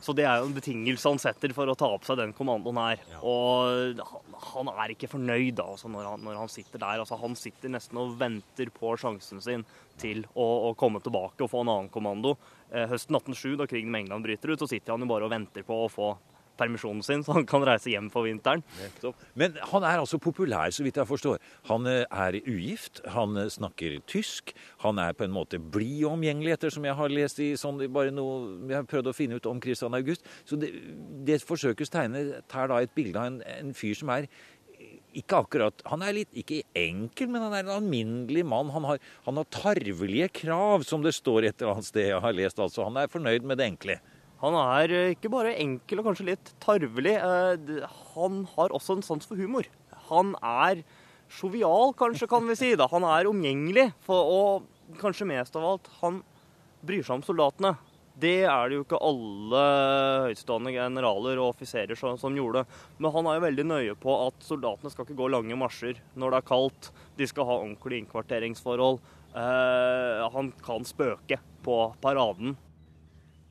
Så 0.00 0.14
det 0.16 0.26
er 0.28 0.40
jo 0.40 0.48
en 0.48 0.56
betingelse 0.56 1.08
han 1.10 1.20
setter 1.20 1.52
for 1.56 1.68
å 1.68 1.76
ta 1.78 1.88
opp 1.92 2.04
seg 2.06 2.18
den 2.20 2.34
kommandoen 2.36 2.78
her. 2.80 3.02
Og 3.26 4.00
han 4.52 4.70
er 4.72 4.92
ikke 4.92 5.10
fornøyd 5.10 5.60
altså, 5.62 5.90
når, 5.92 6.12
han, 6.12 6.24
når, 6.26 6.38
han, 6.42 6.52
sitter 6.52 6.82
der. 6.82 7.02
Altså, 7.02 7.18
han 7.20 7.36
sitter 7.38 7.72
nesten 7.72 8.00
og 8.00 8.14
venter 8.20 8.70
på 8.74 8.94
sjansen 9.00 9.42
sin 9.44 9.64
til 10.00 10.24
å, 10.34 10.46
å 10.68 10.74
komme 10.78 11.00
tilbake 11.04 11.44
og 11.44 11.52
få 11.52 11.64
en 11.64 11.72
annen 11.72 11.92
kommando. 11.92 12.36
Eh, 12.70 12.86
høsten 12.90 13.16
1807, 13.18 13.56
da 13.60 13.68
krigen 13.70 13.92
med 13.92 14.04
England 14.04 14.26
bryter 14.26 14.52
ut, 14.52 14.62
så 14.62 14.68
sitter 14.70 14.94
han 14.94 15.04
jo 15.04 15.10
bare 15.10 15.28
og 15.28 15.32
venter 15.32 15.66
på 15.66 15.84
å 15.84 15.92
få 15.92 16.10
permisjonen 16.58 17.04
sin, 17.06 17.24
så 17.24 17.36
han 17.36 17.46
kan 17.48 17.64
reise 17.66 17.92
hjem 17.92 18.08
for 18.12 18.26
vinteren. 18.28 18.64
Men 19.38 19.58
han 19.72 19.86
er 19.86 20.02
altså 20.02 20.20
populær, 20.22 20.72
så 20.74 20.86
vidt 20.86 21.00
jeg 21.00 21.08
forstår. 21.08 21.42
Han 21.70 21.88
eh, 21.90 22.04
er 22.10 22.40
ugift, 22.42 23.02
han 23.14 23.36
eh, 23.40 23.50
snakker 23.52 24.00
tysk. 24.08 24.54
Han 24.84 25.00
er 25.02 25.16
på 25.16 25.26
en 25.26 25.34
måte 25.34 25.60
blid 25.60 26.04
og 26.06 26.16
omgjengelig, 26.16 26.56
ettersom 26.56 26.88
jeg 26.88 26.98
har 26.98 27.12
lest 27.12 27.40
i 27.44 27.52
sånn, 27.60 27.80
bare 27.92 28.14
noe 28.14 28.56
jeg 28.66 28.80
har 28.80 28.90
prøvd 28.90 29.12
å 29.12 29.16
finne 29.16 29.40
ut 29.40 29.48
om 29.50 29.62
Christian 29.62 29.96
August. 29.96 30.26
Så 30.48 30.58
det, 30.60 30.72
det 31.26 31.42
forsøkes 31.44 31.92
tegnet 31.92 32.42
tar 32.50 32.70
da 32.72 32.82
et 32.82 32.94
bilde 32.96 33.20
av 33.20 33.30
en, 33.30 33.40
en 33.56 33.74
fyr 33.76 33.96
som 33.98 34.12
er 34.14 34.28
ikke 35.16 35.38
akkurat 35.40 35.84
Han 35.90 36.02
er 36.04 36.18
litt 36.18 36.34
ikke 36.36 36.60
enkel, 36.76 37.30
men 37.32 37.46
han 37.46 37.54
er 37.56 37.64
en 37.64 37.76
alminnelig 37.78 38.44
mann. 38.48 38.72
Han 38.74 38.84
har, 38.90 39.00
han 39.24 39.40
har 39.40 39.48
tarvelige 39.52 40.28
krav, 40.42 40.84
som 40.84 41.04
det 41.04 41.14
står 41.16 41.48
et 41.48 41.62
eller 41.62 41.76
annet 41.76 41.88
sted 41.88 42.10
jeg 42.10 42.22
har 42.22 42.36
lest. 42.36 42.60
altså. 42.60 42.84
Han 42.88 43.00
er 43.00 43.12
fornøyd 43.12 43.46
med 43.46 43.60
det 43.60 43.70
enkle. 43.70 43.98
Han 44.42 44.56
er 44.60 44.92
eh, 44.92 45.14
ikke 45.14 45.32
bare 45.32 45.56
enkel 45.62 46.02
og 46.02 46.10
kanskje 46.10 46.30
litt 46.30 46.52
tarvelig. 46.62 47.16
Eh, 47.16 47.88
han 48.12 48.44
har 48.52 48.74
også 48.76 48.98
en 48.98 49.04
sans 49.06 49.28
for 49.28 49.40
humor. 49.40 49.68
Han 50.10 50.34
er 50.44 50.84
sjovial, 51.32 51.94
kanskje, 51.98 52.28
kan 52.30 52.46
vi 52.48 52.58
si. 52.58 52.74
Da. 52.78 52.88
Han 52.92 53.06
er 53.08 53.30
omgjengelig. 53.30 53.88
Og 54.12 54.66
kanskje 55.00 55.28
mest 55.32 55.56
av 55.58 55.66
alt, 55.72 55.92
han 56.02 56.22
bryr 56.86 57.04
seg 57.06 57.18
om 57.18 57.26
soldatene. 57.26 57.74
Det 58.16 58.46
er 58.48 58.70
det 58.70 58.78
jo 58.78 58.84
ikke 58.86 59.00
alle 59.04 59.62
høytstående 60.30 60.70
generaler 60.72 61.36
og 61.36 61.50
offiserer 61.50 61.98
som, 61.98 62.16
som, 62.20 62.36
gjorde. 62.36 62.62
Men 62.96 63.12
han 63.12 63.28
er 63.28 63.36
jo 63.36 63.44
veldig 63.44 63.66
nøye 63.68 63.96
på 64.00 64.14
at 64.22 64.46
soldatene 64.46 64.92
skal 64.92 65.04
ikke 65.04 65.18
gå 65.18 65.28
lange 65.34 65.58
marsjer 65.60 66.00
når 66.16 66.32
det 66.32 66.38
er 66.38 66.48
kaldt. 66.48 66.88
De 67.18 67.28
skal 67.28 67.48
ha 67.48 67.58
ordentlige 67.58 68.04
innkvarteringsforhold. 68.04 69.02
Eh, 69.36 70.22
han 70.32 70.48
kan 70.64 70.88
spøke 70.88 71.40
på 71.66 71.76
paraden 72.00 72.56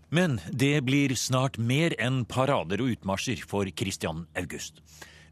men 0.10 0.40
det 0.52 0.82
blir 0.86 1.16
snart 1.16 1.58
mer 1.58 1.96
enn 2.02 2.24
parader 2.26 2.82
og 2.84 2.94
utmarsjer 2.96 3.42
for 3.48 3.70
Christian 3.74 4.26
August. 4.38 4.82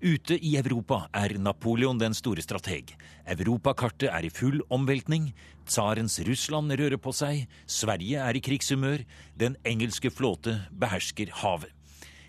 Ute 0.03 0.35
i 0.35 0.57
Europa 0.59 1.05
er 1.15 1.37
Napoleon 1.39 1.99
den 2.01 2.11
store 2.17 2.43
strateg. 2.43 2.89
Europakartet 3.23 4.09
er 4.11 4.25
i 4.27 4.31
full 4.33 4.59
omveltning. 4.67 5.29
Tsarens 5.63 6.17
Russland 6.27 6.75
rører 6.75 6.99
på 6.99 7.13
seg. 7.15 7.45
Sverige 7.65 8.19
er 8.19 8.35
i 8.35 8.41
krigshumør. 8.43 9.05
Den 9.39 9.55
engelske 9.63 10.11
flåte 10.11 10.57
behersker 10.75 11.31
havet. 11.39 11.71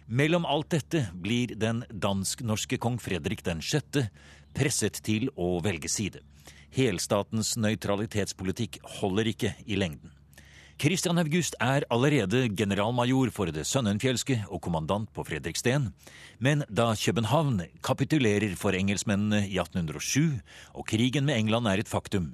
Mellom 0.06 0.46
alt 0.46 0.70
dette 0.70 1.08
blir 1.18 1.56
den 1.58 1.82
dansk-norske 1.90 2.78
kong 2.78 3.00
Fredrik 3.02 3.42
6. 3.42 4.04
presset 4.54 5.00
til 5.02 5.30
å 5.34 5.56
velge 5.64 5.90
side. 5.90 6.20
Helstatens 6.70 7.56
nøytralitetspolitikk 7.56 8.84
holder 9.00 9.32
ikke 9.32 9.56
i 9.66 9.80
lengden. 9.80 10.12
Christian 10.74 11.20
August 11.22 11.54
er 11.62 11.84
allerede 11.92 12.48
generalmajor 12.58 13.30
for 13.30 13.50
det 13.54 13.62
sønnenfjelske 13.68 14.40
og 14.48 14.58
kommandant 14.64 15.06
på 15.14 15.22
Fredriksten, 15.22 15.92
men 16.42 16.64
da 16.66 16.88
København 16.98 17.60
kapitulerer 17.86 18.56
for 18.58 18.74
engelskmennene 18.74 19.44
i 19.46 19.60
1807 19.62 20.40
og 20.74 20.86
krigen 20.90 21.28
med 21.28 21.38
England 21.38 21.70
er 21.70 21.84
et 21.84 21.90
faktum, 21.90 22.32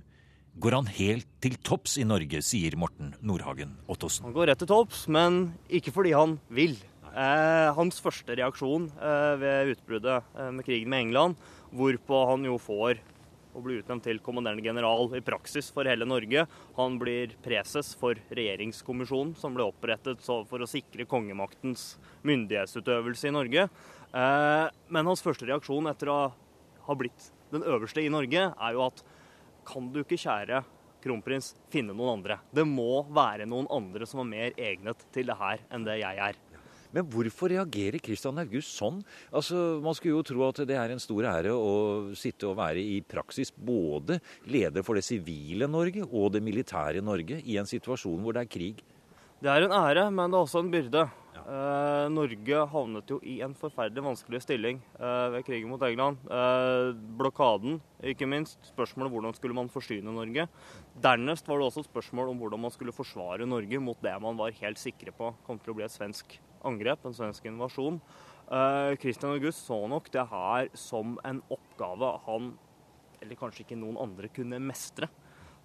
går 0.56 0.78
han 0.78 0.88
helt 0.88 1.28
til 1.44 1.58
topps 1.60 1.98
i 2.00 2.06
Norge, 2.08 2.40
sier 2.40 2.78
Morten 2.80 3.12
Nordhagen 3.20 3.76
Ottosen. 3.92 4.24
Han 4.30 4.36
går 4.36 4.54
rett 4.54 4.64
til 4.64 4.72
topps, 4.72 5.04
men 5.12 5.52
ikke 5.68 5.92
fordi 5.92 6.16
han 6.16 6.38
vil. 6.48 6.78
Eh, 7.10 7.68
hans 7.76 8.00
første 8.00 8.40
reaksjon 8.40 8.88
eh, 8.96 9.36
ved 9.42 9.74
utbruddet 9.74 10.32
eh, 10.38 10.50
med 10.54 10.64
krigen 10.64 10.88
med 10.88 11.10
England, 11.10 11.40
hvorpå 11.76 12.24
han 12.32 12.48
jo 12.48 12.56
får 12.56 13.04
og 13.54 13.64
blir 13.64 13.80
utnevnt 13.80 14.04
til 14.06 14.20
kommanderende 14.24 14.64
general 14.64 15.10
i 15.16 15.22
praksis 15.24 15.70
for 15.74 15.88
hele 15.88 16.06
Norge. 16.08 16.46
Han 16.76 16.98
blir 17.00 17.34
preses 17.44 17.92
for 17.98 18.18
regjeringskommisjonen 18.30 19.34
som 19.38 19.56
ble 19.56 19.66
opprettet 19.68 20.22
for 20.24 20.62
å 20.62 20.70
sikre 20.70 21.08
kongemaktens 21.10 21.94
myndighetsutøvelse 22.26 23.30
i 23.30 23.34
Norge. 23.34 23.68
Eh, 24.10 24.66
men 24.90 25.10
hans 25.10 25.22
første 25.24 25.48
reaksjon 25.48 25.90
etter 25.90 26.10
å 26.10 26.20
ha 26.86 26.98
blitt 26.98 27.30
den 27.50 27.66
øverste 27.66 28.02
i 28.02 28.10
Norge, 28.12 28.50
er 28.50 28.76
jo 28.76 28.84
at 28.86 29.02
kan 29.66 29.90
du 29.92 30.00
ikke, 30.02 30.18
kjære 30.18 30.62
kronprins, 31.04 31.54
finne 31.72 31.94
noen 31.94 32.18
andre? 32.18 32.40
Det 32.54 32.66
må 32.66 33.02
være 33.10 33.48
noen 33.48 33.68
andre 33.72 34.06
som 34.08 34.22
er 34.24 34.30
mer 34.30 34.60
egnet 34.70 35.06
til 35.14 35.30
det 35.30 35.38
her 35.40 35.62
enn 35.70 35.86
det 35.86 36.00
jeg 36.02 36.22
er. 36.30 36.38
Men 36.96 37.06
hvorfor 37.06 37.52
reagerer 37.52 38.02
Christian 38.02 38.40
August 38.42 38.74
sånn? 38.74 39.00
Altså, 39.30 39.80
Man 39.82 39.94
skulle 39.94 40.18
jo 40.18 40.26
tro 40.26 40.46
at 40.48 40.62
det 40.66 40.76
er 40.78 40.90
en 40.90 41.02
stor 41.02 41.26
ære 41.30 41.54
å 41.54 42.14
sitte 42.18 42.48
og 42.50 42.58
være 42.58 42.82
i 42.82 43.00
praksis 43.06 43.52
både 43.54 44.18
leder 44.50 44.86
for 44.86 44.98
det 44.98 45.06
sivile 45.06 45.70
Norge 45.70 46.06
og 46.06 46.32
det 46.34 46.42
militære 46.42 47.04
Norge 47.04 47.40
i 47.44 47.58
en 47.60 47.68
situasjon 47.68 48.20
hvor 48.24 48.34
det 48.34 48.46
er 48.46 48.54
krig. 48.58 48.82
Det 49.40 49.48
er 49.48 49.64
en 49.64 49.72
ære, 49.72 50.10
men 50.12 50.28
det 50.28 50.36
er 50.36 50.44
også 50.44 50.60
en 50.60 50.72
byrde. 50.72 51.06
Ja. 51.32 51.44
Eh, 51.48 52.08
Norge 52.12 52.64
havnet 52.74 53.08
jo 53.08 53.16
i 53.24 53.38
en 53.46 53.54
forferdelig 53.56 54.04
vanskelig 54.04 54.42
stilling 54.44 54.82
eh, 54.98 55.28
ved 55.32 55.46
krigen 55.46 55.70
mot 55.70 55.80
England. 55.86 56.20
Eh, 56.28 56.90
blokaden, 57.16 57.78
ikke 58.12 58.28
minst. 58.28 58.58
Spørsmålet 58.68 59.14
hvordan 59.14 59.38
skulle 59.38 59.56
man 59.56 59.72
forsyne 59.72 60.12
Norge. 60.12 60.44
Dernest 61.00 61.48
var 61.48 61.62
det 61.62 61.70
også 61.70 61.86
spørsmål 61.86 62.34
om 62.34 62.42
hvordan 62.42 62.66
man 62.66 62.74
skulle 62.74 62.92
forsvare 62.92 63.48
Norge 63.48 63.80
mot 63.80 64.04
det 64.04 64.18
man 64.20 64.36
var 64.36 64.58
helt 64.60 64.82
sikre 64.82 65.14
på 65.16 65.32
kom 65.46 65.62
til 65.62 65.72
å 65.72 65.80
bli 65.80 65.88
et 65.88 65.96
svensk 65.96 66.36
angrep, 66.66 67.06
en 67.06 67.16
svensk 67.16 67.46
invasjon. 67.50 68.00
Kristian 68.50 68.98
Christian 68.98 69.32
August 69.36 69.66
så 69.66 69.76
nok 69.86 70.08
det 70.10 70.24
her 70.26 70.68
som 70.74 71.18
en 71.24 71.38
oppgave 71.54 72.08
han, 72.24 72.48
eller 73.22 73.38
kanskje 73.38 73.62
ikke 73.62 73.78
noen 73.78 74.00
andre, 74.00 74.30
kunne 74.34 74.58
mestre. 74.58 75.06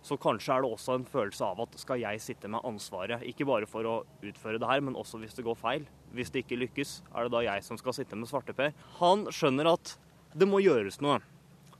Så 0.06 0.20
kanskje 0.22 0.54
er 0.54 0.62
det 0.62 0.70
også 0.70 1.00
en 1.00 1.08
følelse 1.10 1.48
av 1.48 1.64
at 1.64 1.80
skal 1.82 1.98
jeg 1.98 2.22
sitte 2.22 2.50
med 2.52 2.62
ansvaret, 2.68 3.24
ikke 3.26 3.48
bare 3.50 3.66
for 3.66 3.90
å 3.90 3.96
utføre 4.22 4.60
det 4.62 4.70
her, 4.70 4.84
men 4.86 4.98
også 5.00 5.18
hvis 5.18 5.34
det 5.34 5.48
går 5.48 5.58
feil. 5.58 5.88
Hvis 6.14 6.30
det 6.30 6.44
ikke 6.44 6.60
lykkes, 6.62 7.00
er 7.10 7.26
det 7.26 7.34
da 7.34 7.42
jeg 7.48 7.64
som 7.66 7.80
skal 7.82 7.96
sitte 7.98 8.20
med 8.20 8.30
svarteper? 8.30 8.76
Han 9.00 9.26
skjønner 9.34 9.72
at 9.74 9.96
det 10.38 10.46
må 10.46 10.62
gjøres 10.62 11.02
noe. 11.02 11.24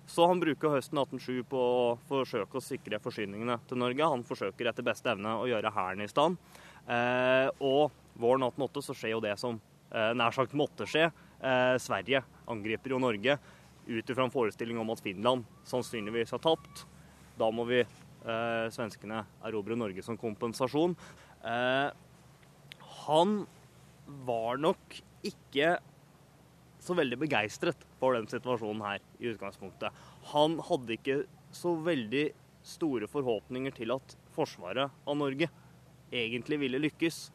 Så 0.10 0.26
han 0.30 0.42
bruker 0.42 0.74
høsten 0.74 0.98
1807 1.02 1.46
på 1.50 1.60
å 1.60 1.86
forsøke 2.10 2.58
å 2.58 2.64
sikre 2.64 2.98
forsyningene 3.02 3.60
til 3.70 3.82
Norge. 3.82 4.10
Han 4.10 4.26
forsøker 4.26 4.70
etter 4.70 4.86
beste 4.86 5.10
evne 5.14 5.38
å 5.42 5.46
gjøre 5.50 5.74
hæren 5.74 6.02
i 6.06 6.10
stand. 6.10 6.42
Eh, 6.90 7.50
og 7.66 7.94
våren 8.16 8.46
1808 8.48 8.84
så 8.88 8.96
skjer 8.98 9.16
jo 9.16 9.24
det 9.24 9.36
som 9.42 9.60
eh, 9.92 10.12
nær 10.18 10.36
sagt 10.36 10.56
måtte 10.58 10.88
skje. 10.90 11.10
Eh, 11.40 11.76
Sverige 11.82 12.24
angriper 12.52 12.96
jo 12.96 13.02
Norge 13.04 13.38
ut 13.86 14.10
ifra 14.10 14.26
en 14.26 14.34
forestilling 14.34 14.80
om 14.82 14.90
at 14.94 15.04
Finland 15.06 15.46
sannsynligvis 15.68 16.34
har 16.36 16.42
tapt. 16.44 16.86
Da 17.38 17.50
må 17.54 17.68
vi 17.70 17.82
eh, 17.84 18.68
svenskene 18.74 19.26
erobre 19.46 19.78
Norge 19.78 20.06
som 20.06 20.18
kompensasjon. 20.20 20.96
Eh, 21.46 21.90
han 23.06 23.36
var 24.26 24.62
nok 24.62 25.02
ikke 25.26 25.76
så 26.86 26.94
veldig 26.98 27.18
begeistret 27.18 27.86
for 28.00 28.18
den 28.18 28.28
situasjonen 28.30 28.84
her 28.86 29.06
i 29.20 29.32
utgangspunktet. 29.32 29.94
Han 30.34 30.60
hadde 30.68 30.98
ikke 30.98 31.22
så 31.56 31.74
veldig 31.82 32.28
store 32.66 33.10
forhåpninger 33.10 33.74
til 33.78 33.94
at 33.96 34.16
forsvaret 34.36 34.94
av 35.06 35.18
Norge 35.18 35.50
egentlig 36.14 36.60
ville 36.62 36.82
lykkes. 36.82 37.30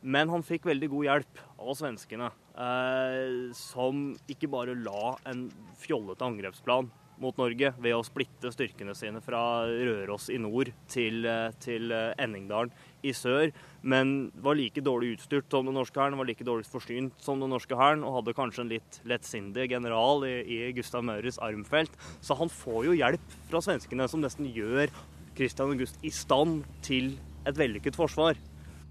Men 0.00 0.30
han 0.32 0.44
fikk 0.46 0.64
veldig 0.70 0.88
god 0.94 1.08
hjelp 1.08 1.42
av 1.60 1.74
svenskene, 1.76 2.30
eh, 2.56 3.50
som 3.56 4.14
ikke 4.30 4.48
bare 4.48 4.78
la 4.78 5.16
en 5.28 5.48
fjollete 5.82 6.24
angrepsplan 6.24 6.88
mot 7.20 7.36
Norge 7.36 7.68
ved 7.76 7.92
å 7.92 8.04
splitte 8.04 8.48
styrkene 8.52 8.94
sine 8.96 9.20
fra 9.20 9.66
Røros 9.68 10.30
i 10.32 10.38
nord 10.40 10.70
til, 10.88 11.26
eh, 11.28 11.52
til 11.60 11.92
eh, 11.92 12.14
Enningdalen 12.16 12.72
i 13.04 13.12
sør, 13.12 13.52
men 13.82 14.30
var 14.40 14.56
like 14.56 14.80
dårlig 14.80 15.18
utstyrt 15.18 15.52
som 15.52 15.68
den 15.68 15.76
norske 15.76 16.00
hæren, 16.00 16.16
var 16.16 16.28
like 16.28 16.44
dårlig 16.44 16.68
forsynt 16.68 17.20
som 17.20 17.40
den 17.40 17.52
norske 17.52 17.76
hæren, 17.76 18.04
og 18.04 18.20
hadde 18.20 18.36
kanskje 18.36 18.64
en 18.64 18.72
litt 18.72 19.00
lettsindig 19.04 19.68
general 19.70 20.24
i, 20.24 20.40
i 20.48 20.72
Gustav 20.76 21.04
Møres 21.04 21.40
armfelt. 21.44 21.92
Så 22.24 22.36
han 22.40 22.52
får 22.52 22.88
jo 22.88 22.96
hjelp 22.96 23.40
fra 23.50 23.60
svenskene, 23.64 24.08
som 24.08 24.24
nesten 24.24 24.48
gjør 24.48 24.88
Christian 25.36 25.76
August 25.76 26.00
i 26.04 26.12
stand 26.12 26.64
til 26.84 27.18
et 27.48 27.56
vellykket 27.56 27.96
forsvar. 27.96 28.36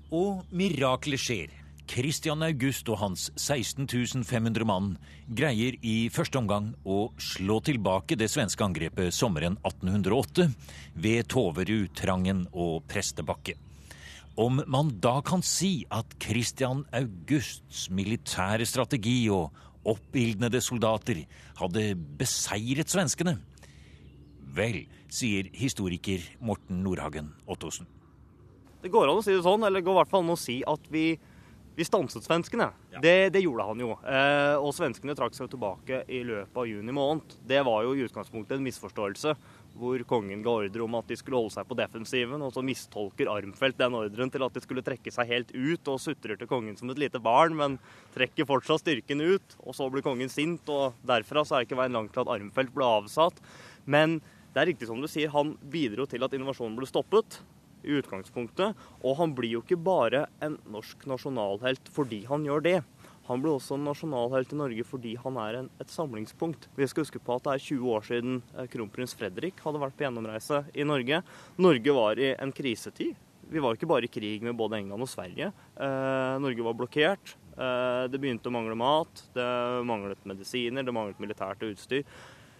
Og 0.09 0.41
mirakler 0.49 1.21
skjer. 1.21 1.51
Christian 1.89 2.41
August 2.45 2.89
og 2.89 2.99
hans 3.01 3.27
16 3.37 4.23
500 4.25 4.65
mann 4.65 4.91
greier 5.25 5.77
i 5.85 6.09
første 6.13 6.37
omgang 6.37 6.71
å 6.85 7.11
slå 7.21 7.59
tilbake 7.65 8.17
det 8.17 8.29
svenske 8.29 8.65
angrepet 8.65 9.13
sommeren 9.13 9.57
1808 9.65 10.47
ved 11.01 11.29
Toverud, 11.29 11.89
Trangen 11.97 12.47
og 12.53 12.85
Prestebakke. 12.89 13.55
Om 14.39 14.63
man 14.69 14.93
da 15.01 15.19
kan 15.25 15.41
si 15.45 15.83
at 15.93 16.13
Christian 16.21 16.85
Augusts 16.95 17.87
militære 17.93 18.65
strategi 18.69 19.27
og 19.33 19.53
oppildnede 19.89 20.61
soldater 20.61 21.25
hadde 21.59 21.91
beseiret 22.17 22.89
svenskene? 22.89 23.37
Vel, 24.57 24.83
sier 25.09 25.49
historiker 25.53 26.25
Morten 26.41 26.81
Nordhagen 26.85 27.33
Ottosen. 27.49 27.98
Det 28.81 28.91
går 28.93 29.09
an 29.09 29.19
å 29.19 29.25
si 29.25 29.35
det 29.35 29.43
sånn, 29.43 29.65
eller 29.67 29.81
det 29.81 29.87
går 29.87 29.97
i 29.97 29.99
hvert 30.03 30.11
fall 30.11 30.23
an 30.23 30.35
å 30.35 30.39
si 30.39 30.61
at 30.63 30.85
vi, 30.91 31.05
vi 31.75 31.87
stanset 31.87 32.23
svenskene. 32.23 32.69
Ja. 32.93 33.01
Det, 33.03 33.15
det, 33.35 33.41
gjorde 33.43 33.65
han 33.67 33.81
jo. 33.83 33.89
Eh, 34.07 34.55
og 34.55 34.71
svenskene 34.75 35.15
trakk 35.19 35.35
seg 35.35 35.49
tilbake 35.51 36.05
i 36.07 36.21
løpet 36.27 36.61
av 36.63 36.67
juni 36.69 36.95
måned. 36.95 37.35
Det 37.49 37.59
var 37.67 37.83
jo 37.83 37.95
i 37.97 38.05
utgangspunktet 38.07 38.55
en 38.55 38.63
misforståelse 38.63 39.35
hvor 39.79 40.01
kongen 40.07 40.41
ga 40.43 40.53
ordre 40.63 40.83
om 40.83 40.95
at 40.97 41.11
de 41.11 41.15
skulle 41.19 41.37
holde 41.39 41.53
seg 41.53 41.67
på 41.67 41.77
defensiven, 41.77 42.41
og 42.43 42.51
så 42.55 42.63
mistolker 42.65 43.29
Armfelt 43.31 43.77
den 43.79 43.95
ordren 43.95 44.31
til 44.31 44.43
at 44.43 44.55
de 44.55 44.63
skulle 44.63 44.83
trekke 44.83 45.11
seg 45.13 45.29
helt 45.29 45.53
ut, 45.53 45.91
og 45.91 46.01
sutrer 46.03 46.39
til 46.39 46.49
kongen 46.49 46.75
som 46.79 46.89
et 46.91 46.99
lite 46.99 47.21
barn, 47.23 47.55
men 47.55 47.77
trekker 48.15 48.47
fortsatt 48.49 48.83
styrken 48.83 49.23
ut. 49.23 49.55
Og 49.63 49.77
så 49.77 49.87
blir 49.91 50.03
kongen 50.03 50.31
sint, 50.31 50.67
og 50.71 50.97
derfra 51.07 51.45
så 51.45 51.55
er 51.55 51.63
det 51.63 51.69
ikke 51.69 51.79
veien 51.83 51.95
langt 51.99 52.15
til 52.15 52.25
at 52.25 52.33
Armfelt 52.33 52.75
ble 52.75 52.91
avsatt. 52.99 53.39
Men 53.87 54.17
det 54.55 54.63
er 54.63 54.71
riktig 54.71 54.89
som 54.89 54.99
du 54.99 55.07
sier, 55.11 55.31
han 55.35 55.53
bidro 55.71 56.07
til 56.09 56.25
at 56.25 56.35
invasjonen 56.35 56.75
ble 56.79 56.89
stoppet 56.89 57.41
i 57.83 57.99
utgangspunktet. 57.99 58.77
Og 59.03 59.17
han 59.19 59.35
blir 59.37 59.57
jo 59.57 59.63
ikke 59.63 59.79
bare 59.79 60.25
en 60.43 60.57
norsk 60.71 61.05
nasjonalhelt 61.09 61.91
fordi 61.95 62.23
han 62.29 62.47
gjør 62.47 62.65
det. 62.65 62.77
Han 63.29 63.43
ble 63.43 63.53
også 63.53 63.77
en 63.77 63.85
nasjonalhelt 63.85 64.53
i 64.55 64.57
Norge 64.57 64.85
fordi 64.89 65.13
han 65.21 65.35
er 65.37 65.59
en, 65.59 65.71
et 65.81 65.91
samlingspunkt. 65.93 66.65
Vi 66.77 66.87
skal 66.89 67.05
huske 67.05 67.21
på 67.21 67.35
at 67.37 67.45
det 67.45 67.55
er 67.55 67.65
20 67.67 67.91
år 67.93 68.07
siden 68.07 68.39
eh, 68.55 68.69
kronprins 68.73 69.13
Fredrik 69.17 69.61
hadde 69.61 69.81
vært 69.83 69.97
på 69.97 70.07
gjennomreise 70.07 70.63
i 70.73 70.87
Norge. 70.87 71.21
Norge 71.61 71.97
var 71.99 72.21
i 72.21 72.31
en 72.33 72.53
krisetid. 72.55 73.13
Vi 73.49 73.61
var 73.61 73.77
ikke 73.77 73.89
bare 73.89 74.05
i 74.05 74.11
krig 74.11 74.43
med 74.45 74.57
både 74.57 74.77
England 74.81 75.05
og 75.05 75.09
Sverige. 75.09 75.51
Eh, 75.77 76.33
Norge 76.41 76.65
var 76.65 76.77
blokkert. 76.81 77.35
Eh, 77.53 78.03
det 78.09 78.21
begynte 78.21 78.49
å 78.49 78.55
mangle 78.55 78.77
mat, 78.77 79.23
det 79.37 79.47
manglet 79.85 80.25
medisiner, 80.29 80.85
det 80.85 80.95
manglet 80.95 81.21
militært 81.21 81.65
utstyr. 81.69 82.05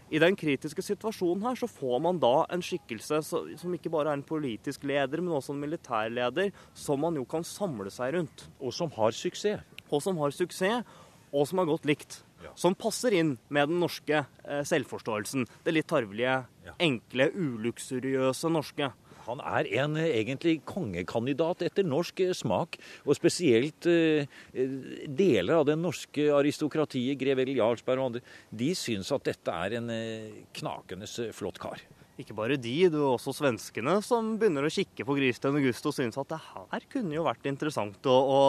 I 0.10 0.20
den 0.22 0.34
kritiske 0.38 0.82
situasjonen 0.82 1.44
her 1.46 1.58
så 1.60 1.68
får 1.70 2.00
man 2.02 2.20
da 2.22 2.46
en 2.50 2.64
skikkelse 2.66 3.20
som 3.30 3.76
ikke 3.76 3.92
bare 3.94 4.10
er 4.10 4.18
en 4.18 4.26
politisk 4.26 4.88
leder, 4.90 5.22
men 5.22 5.36
også 5.38 5.54
en 5.54 5.62
militærleder, 5.62 6.50
som 6.74 7.04
man 7.06 7.20
jo 7.20 7.28
kan 7.30 7.46
samle 7.46 7.94
seg 7.94 8.16
rundt. 8.18 8.48
Og 8.58 8.74
som 8.74 8.90
har 8.96 9.14
suksess. 9.14 9.62
Og 9.90 10.02
som 10.06 10.18
har 10.22 10.34
suksess, 10.34 10.98
og 11.30 11.46
som 11.46 11.62
har 11.62 11.70
godt 11.70 11.86
likt. 11.90 12.24
Ja. 12.42 12.54
Som 12.58 12.78
passer 12.80 13.14
inn 13.20 13.36
med 13.54 13.70
den 13.70 13.82
norske 13.84 14.24
eh, 14.24 14.64
selvforståelsen. 14.66 15.46
Det 15.66 15.76
litt 15.76 15.90
tarvelige, 15.92 16.40
ja. 16.66 16.76
enkle, 16.82 17.30
uluksuriøse 17.36 18.50
norske. 18.54 18.90
Han 19.30 19.44
er 19.46 19.70
en 19.84 19.98
eh, 20.00 20.12
egentlig 20.22 20.60
kongekandidat 20.68 21.64
etter 21.68 21.86
norsk 21.88 22.24
eh, 22.26 22.34
smak, 22.38 22.80
og 23.06 23.18
spesielt 23.18 23.88
eh, 23.90 24.30
deler 25.06 25.60
av 25.60 25.68
det 25.70 25.78
norske 25.80 26.30
aristokratiet, 26.40 27.20
grev 27.20 27.44
Egil 27.46 27.62
Jarlsberg 27.62 28.02
og 28.02 28.12
andre, 28.12 28.26
de 28.50 28.74
syns 28.78 29.14
at 29.16 29.30
dette 29.30 29.62
er 29.66 29.80
en 29.80 29.94
eh, 29.94 30.44
knakende 30.58 31.10
flott 31.36 31.62
kar 31.62 31.82
ikke 32.20 32.36
bare 32.36 32.58
de, 32.60 32.74
det 32.92 33.00
er 33.00 33.06
også 33.06 33.32
svenskene 33.36 33.96
som 34.04 34.34
begynner 34.40 34.66
å 34.68 34.72
kikke 34.74 35.06
på 35.08 35.16
Christian 35.18 35.56
August 35.56 35.86
og 35.88 35.96
synes 35.96 36.20
at 36.20 36.34
det 36.34 36.40
her 36.44 36.86
kunne 36.92 37.16
jo 37.16 37.24
vært 37.28 37.48
interessant 37.48 38.10
å, 38.10 38.16
å, 38.16 38.40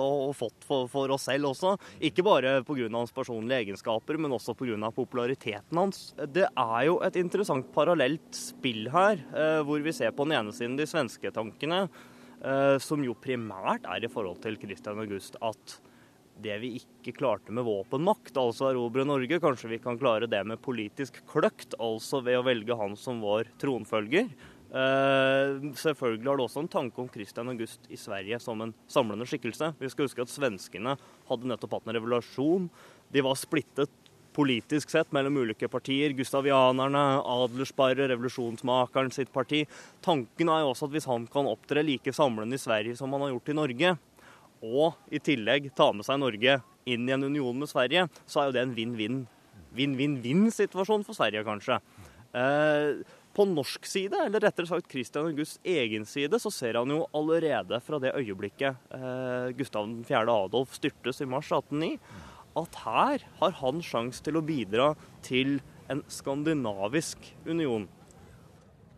å, 0.00 0.12
å 0.28 0.30
fått 0.36 0.64
for, 0.66 0.86
for, 0.90 1.12
oss 1.12 1.26
selv 1.28 1.50
også. 1.50 1.74
Ikke 2.10 2.24
bare 2.26 2.58
pga. 2.66 2.88
hans 2.94 3.12
personlige 3.14 3.66
egenskaper, 3.66 4.16
men 4.20 4.32
også 4.36 4.56
pga. 4.56 4.92
populariteten 4.96 5.82
hans. 5.82 6.14
Det 6.32 6.46
er 6.48 6.80
jo 6.88 6.96
et 7.04 7.18
interessant 7.20 7.68
parallelt 7.74 8.32
spill 8.36 8.88
her, 8.94 9.20
eh, 9.36 9.60
hvor 9.68 9.84
vi 9.84 9.94
ser 9.96 10.16
på 10.16 10.24
den 10.28 10.38
ene 10.38 10.56
siden 10.56 10.78
de 10.80 10.88
svenske 10.88 11.32
tankene, 11.34 11.84
eh, 12.40 12.76
som 12.80 13.04
jo 13.04 13.18
primært 13.20 13.84
er 13.84 14.06
i 14.06 14.12
forhold 14.12 14.40
til 14.44 14.56
Christian 14.60 15.02
August 15.04 15.36
at 15.44 15.80
det 16.44 16.56
vi 16.62 16.72
ikke 16.80 17.14
klarte 17.18 17.54
med 17.54 17.66
våpenmakt, 17.66 18.36
altså 18.40 18.70
erobre 18.70 19.04
Norge, 19.08 19.40
kanskje 19.42 19.74
vi 19.74 19.80
kan 19.82 19.98
klare 20.00 20.28
det 20.30 20.40
med 20.48 20.62
politisk 20.64 21.20
kløkt, 21.30 21.76
altså 21.78 22.22
ved 22.26 22.40
å 22.40 22.46
velge 22.46 22.76
han 22.76 22.96
som 22.98 23.22
vår 23.24 23.52
tronfølger. 23.60 24.30
Uh, 24.70 25.72
selvfølgelig 25.74 26.28
har 26.30 26.38
det 26.38 26.44
også 26.44 26.62
en 26.62 26.70
tanke 26.70 27.02
om 27.02 27.08
Kristian 27.10 27.50
August 27.50 27.88
i 27.90 27.98
Sverige 27.98 28.38
som 28.38 28.60
en 28.62 28.74
samlende 28.90 29.26
skikkelse. 29.26 29.72
Vi 29.80 29.90
skal 29.90 30.06
huske 30.06 30.22
at 30.22 30.30
svenskene 30.30 30.94
hadde 31.26 31.50
nettopp 31.50 31.74
hatt 31.74 31.90
en 31.90 31.98
revolusjon. 31.98 32.68
De 33.10 33.24
var 33.26 33.38
splittet 33.40 33.90
politisk 34.32 34.90
sett 34.90 35.10
mellom 35.12 35.36
ulike 35.42 35.68
partier. 35.68 36.14
Gustavianerne, 36.14 37.02
Adlersparre, 37.26 38.06
revolusjonsmakeren 38.12 39.10
sitt 39.14 39.32
parti. 39.34 39.64
Tanken 40.04 40.52
er 40.52 40.62
jo 40.62 40.70
også 40.70 40.86
at 40.88 40.94
hvis 40.94 41.08
han 41.10 41.26
kan 41.30 41.50
opptre 41.50 41.82
like 41.84 42.14
samlende 42.14 42.56
i 42.56 42.62
Sverige 42.62 42.98
som 42.98 43.12
han 43.14 43.26
har 43.26 43.34
gjort 43.34 43.50
i 43.50 43.58
Norge, 43.58 43.94
og 44.60 44.98
i 45.12 45.20
tillegg 45.22 45.70
ta 45.76 45.90
med 45.96 46.06
seg 46.06 46.20
Norge 46.20 46.60
inn 46.88 47.08
i 47.08 47.14
en 47.14 47.26
union 47.26 47.56
med 47.58 47.70
Sverige, 47.70 48.06
så 48.28 48.42
er 48.42 48.50
jo 48.50 48.56
det 48.56 48.64
en 48.64 48.76
vinn-vinn. 48.76 49.22
Vinn-vinn-vinn-situasjon 49.76 51.04
for 51.06 51.16
Sverige, 51.16 51.44
kanskje. 51.46 51.78
Eh, 52.34 53.02
på 53.34 53.46
norsk 53.46 53.86
side, 53.86 54.18
eller 54.26 54.42
rettere 54.42 54.66
sagt 54.66 54.90
Christian 54.90 55.28
Augusts 55.30 55.60
egen 55.66 56.06
side, 56.08 56.40
så 56.42 56.50
ser 56.52 56.80
han 56.80 56.90
jo 56.90 57.04
allerede 57.16 57.78
fra 57.84 58.00
det 58.02 58.14
øyeblikket 58.18 58.90
eh, 58.96 59.52
Gustav 59.58 59.86
4. 60.08 60.24
Adolf 60.26 60.74
styrtes 60.78 61.22
i 61.22 61.28
mars 61.30 61.50
1809, 61.52 61.94
at 62.58 62.80
her 62.82 63.24
har 63.38 63.56
han 63.60 63.82
sjanse 63.86 64.24
til 64.26 64.40
å 64.40 64.44
bidra 64.44 64.92
til 65.26 65.60
en 65.90 66.02
skandinavisk 66.10 67.30
union. 67.46 67.86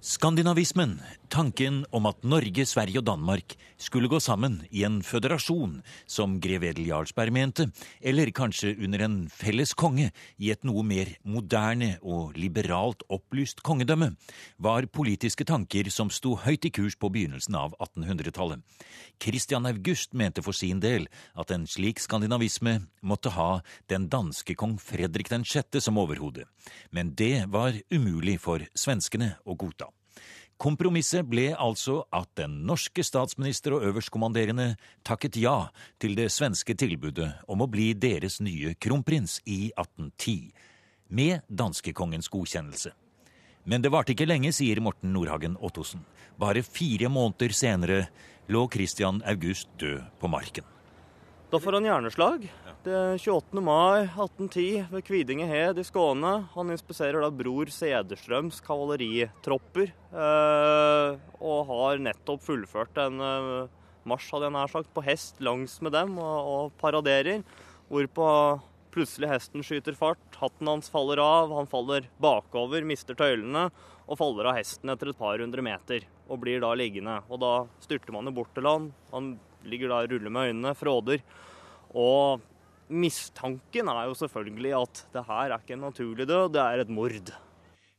Skandinavismen, 0.02 0.96
tanken 1.32 1.80
om 1.96 2.04
at 2.10 2.24
Norge, 2.28 2.64
Sverige 2.68 3.00
og 3.00 3.06
Danmark 3.08 3.54
skulle 3.80 4.10
gå 4.10 4.18
sammen 4.20 4.58
i 4.70 4.82
en 4.84 4.98
føderasjon, 5.02 5.78
som 6.04 6.34
grev 6.44 6.66
Edel 6.68 6.90
Jarlsberg 6.90 7.32
mente, 7.32 7.70
eller 8.04 8.32
kanskje 8.36 8.74
under 8.76 9.04
en 9.06 9.16
felles 9.32 9.72
konge 9.72 10.10
i 10.36 10.50
et 10.52 10.66
noe 10.68 10.84
mer 10.84 11.14
moderne 11.24 11.94
og 12.02 12.36
liberalt 12.36 13.04
opplyst 13.08 13.62
kongedømme, 13.64 14.10
var 14.60 14.88
politiske 14.92 15.46
tanker 15.48 15.88
som 15.94 16.12
sto 16.12 16.34
høyt 16.44 16.68
i 16.68 16.72
kurs 16.74 16.98
på 17.00 17.08
begynnelsen 17.14 17.56
av 17.56 17.78
1800-tallet. 17.80 18.60
Christian 19.22 19.66
August 19.70 20.12
mente 20.12 20.44
for 20.44 20.52
sin 20.52 20.84
del 20.84 21.08
at 21.38 21.54
en 21.54 21.64
slik 21.70 22.02
skandinavisme 22.02 22.76
måtte 23.00 23.32
ha 23.38 23.62
den 23.88 24.10
danske 24.12 24.58
kong 24.58 24.76
Fredrik 24.82 25.32
6. 25.32 25.80
som 25.80 25.98
overhode, 25.98 26.44
men 26.90 27.16
det 27.16 27.48
var 27.48 27.80
umulig 27.90 28.36
for 28.42 28.68
svenskene 28.76 29.36
å 29.48 29.56
godta. 29.56 29.88
Kompromisset 30.62 31.26
ble 31.26 31.48
altså 31.58 32.04
at 32.14 32.28
den 32.38 32.60
norske 32.68 33.02
statsminister 33.02 33.74
og 33.74 33.82
øverstkommanderende 33.88 34.76
takket 35.02 35.40
ja 35.42 35.56
til 35.98 36.14
det 36.14 36.28
svenske 36.30 36.76
tilbudet 36.78 37.32
om 37.50 37.64
å 37.64 37.66
bli 37.70 37.88
deres 37.98 38.38
nye 38.38 38.76
kronprins 38.78 39.40
i 39.42 39.72
1810, 39.74 40.52
med 41.18 41.42
danskekongens 41.50 42.30
godkjennelse. 42.30 42.92
Men 43.66 43.82
det 43.82 43.90
varte 43.90 44.14
ikke 44.14 44.28
lenge, 44.28 44.52
sier 44.54 44.78
Morten 44.82 45.10
Nordhagen 45.14 45.58
Ottosen. 45.58 46.06
Bare 46.38 46.62
fire 46.62 47.10
måneder 47.10 47.54
senere 47.58 47.98
lå 48.46 48.62
Christian 48.70 49.18
August 49.26 49.66
død 49.82 50.06
på 50.22 50.30
marken. 50.30 50.68
Da 51.50 51.58
får 51.58 51.80
han 51.80 51.90
hjerneslag. 51.90 52.46
Det 52.82 52.90
er 52.90 53.12
28. 53.14 53.60
mai 53.62 54.00
1810 54.08 54.88
ved 54.90 55.04
Kvidingehed 55.06 55.78
i 55.78 55.84
Skåne. 55.86 56.32
Han 56.50 56.72
inspiserer 56.74 57.22
da 57.22 57.28
bror 57.30 57.70
Sederstrøms 57.70 58.58
kavaleritropper. 58.66 59.92
Eh, 60.10 61.20
og 61.38 61.70
har 61.70 62.02
nettopp 62.02 62.42
fullført 62.42 62.98
en 63.04 63.22
eh, 63.22 63.70
marsj, 64.02 64.32
hadde 64.34 64.48
jeg 64.48 64.56
nær 64.58 64.74
sagt, 64.74 64.90
på 64.90 65.06
hest 65.06 65.38
langs 65.38 65.78
med 65.78 65.94
dem 65.94 66.18
og 66.18 66.74
paraderer. 66.82 67.46
Hvorpå 67.86 68.26
plutselig 68.90 69.30
hesten 69.30 69.62
skyter 69.62 69.94
fart, 69.94 70.26
hatten 70.42 70.74
hans 70.74 70.90
faller 70.90 71.22
av, 71.22 71.54
han 71.54 71.70
faller 71.70 72.10
bakover, 72.18 72.82
mister 72.82 73.14
tøylene 73.14 73.68
og 74.08 74.18
faller 74.18 74.50
av 74.50 74.58
hesten 74.58 74.90
etter 74.90 75.14
et 75.14 75.22
par 75.22 75.38
hundre 75.38 75.62
meter 75.62 76.10
og 76.26 76.42
blir 76.42 76.58
da 76.66 76.74
liggende. 76.74 77.20
Og 77.30 77.46
da 77.46 77.56
styrter 77.86 78.18
man 78.18 78.26
jo 78.26 78.40
bort 78.42 78.56
til 78.58 78.66
han. 78.66 78.90
Han 79.14 79.36
ligger 79.62 79.94
da 79.94 80.02
og 80.02 80.16
ruller 80.16 80.34
med 80.34 80.50
øynene, 80.50 80.74
fråder. 80.74 81.22
Og 81.94 82.42
mistanken 82.92 83.88
er 83.88 84.04
jo 84.10 84.18
selvfølgelig 84.18 84.76
at 84.78 85.06
det 85.14 85.24
her 85.28 85.48
er 85.48 85.58
ikke 85.58 85.76
en 85.78 85.86
naturlig 85.88 86.28
død, 86.28 86.52
det 86.54 86.62
er 86.62 86.84
et 86.84 86.92
mord. 86.92 87.32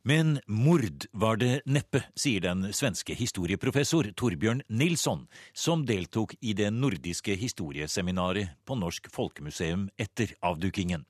Men 0.03 0.35
mord 0.47 1.05
var 1.15 1.37
det 1.39 1.61
neppe, 1.63 2.01
sier 2.19 2.43
den 2.43 2.65
svenske 2.75 3.15
historieprofessor 3.15 4.09
Torbjørn 4.19 4.59
Nilsson, 4.67 5.29
som 5.55 5.85
deltok 5.87 6.35
i 6.41 6.51
det 6.59 6.73
nordiske 6.75 7.37
historieseminaret 7.39 8.51
på 8.67 8.75
Norsk 8.75 9.07
Folkemuseum 9.13 9.87
etter 9.95 10.35
avdukingen. 10.43 11.05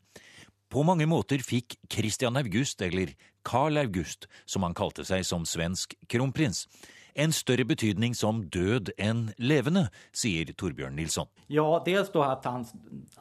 På 0.69 0.85
mange 0.85 1.05
måter 1.09 1.41
fikk 1.41 1.79
Christian 1.89 2.37
August, 2.37 2.81
eller 2.85 3.15
Carl 3.45 3.77
August, 3.81 4.27
som 4.45 4.65
han 4.65 4.77
kalte 4.77 5.05
seg 5.05 5.25
som 5.25 5.45
svensk 5.45 5.97
kronprins, 6.09 6.67
en 7.15 7.34
større 7.34 7.65
betydning 7.65 8.15
som 8.15 8.43
død 8.49 8.91
enn 8.97 9.26
levende, 9.38 9.88
sier 10.15 10.52
Torbjørn 10.58 10.95
Nilsson. 10.97 11.30
Ja, 11.47 11.65
dels 11.86 12.12
da 12.13 12.28
at 12.32 12.45
hans, 12.49 12.73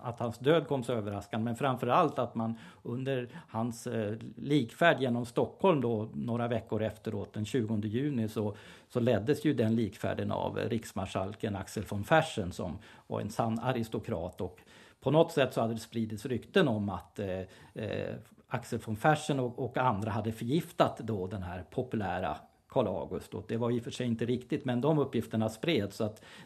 at 0.03 0.21
hans 0.23 0.39
død 0.39 0.67
kom 0.69 0.85
så 0.85 0.99
overraskende, 0.99 1.51
men 1.51 1.59
framfor 1.59 1.93
alt 1.93 2.21
at 2.23 2.37
man 2.39 2.57
under 2.83 3.27
hans 3.53 3.87
eh, 3.87 4.19
likferd 4.37 5.03
gjennom 5.03 5.27
Stockholm 5.29 5.81
då, 5.85 5.95
noen 6.15 6.47
uker 6.53 6.87
efteråt, 6.89 7.35
den 7.35 7.49
20 7.49 7.81
juni, 7.89 8.29
så, 8.29 8.51
så 8.89 9.01
leddes 9.01 9.45
jo 9.45 9.55
den 9.57 9.77
likferden 9.77 10.33
av 10.33 10.59
riksmarskalken 10.73 11.57
Axel 11.57 11.85
von 11.89 12.05
Fersen 12.05 12.53
som 12.53 12.79
var 13.07 13.21
en 13.21 13.31
sann 13.31 13.59
aristokrat. 13.59 14.41
og 14.41 14.61
på 15.03 15.11
något 15.11 15.33
sätt 15.33 15.55
så 15.55 15.61
hade 15.61 15.75
det 15.75 15.81
spridits 15.81 16.27
rykten 16.27 16.69
om 16.69 16.89
att 16.89 17.19
eh, 17.19 17.41
eh, 17.75 18.15
Axel 18.49 18.79
von 18.79 18.97
Fersen 18.97 19.41
och, 19.41 19.59
och, 19.59 19.79
andra 19.79 20.11
hade 20.11 20.33
förgiftat 20.33 20.99
då 20.99 21.27
den 21.27 21.43
här 21.43 21.65
populära 21.71 22.37
Karl 22.73 22.87
August. 22.87 23.35
Och 23.35 23.45
det 23.49 23.57
var 23.57 23.71
i 23.71 23.81
och 23.81 23.85
för 23.85 23.91
sig 23.91 24.07
inte 24.07 24.25
riktigt, 24.25 24.65
men 24.65 24.81
de 24.81 24.99
uppgifterna 24.99 25.49
spreds. 25.49 26.03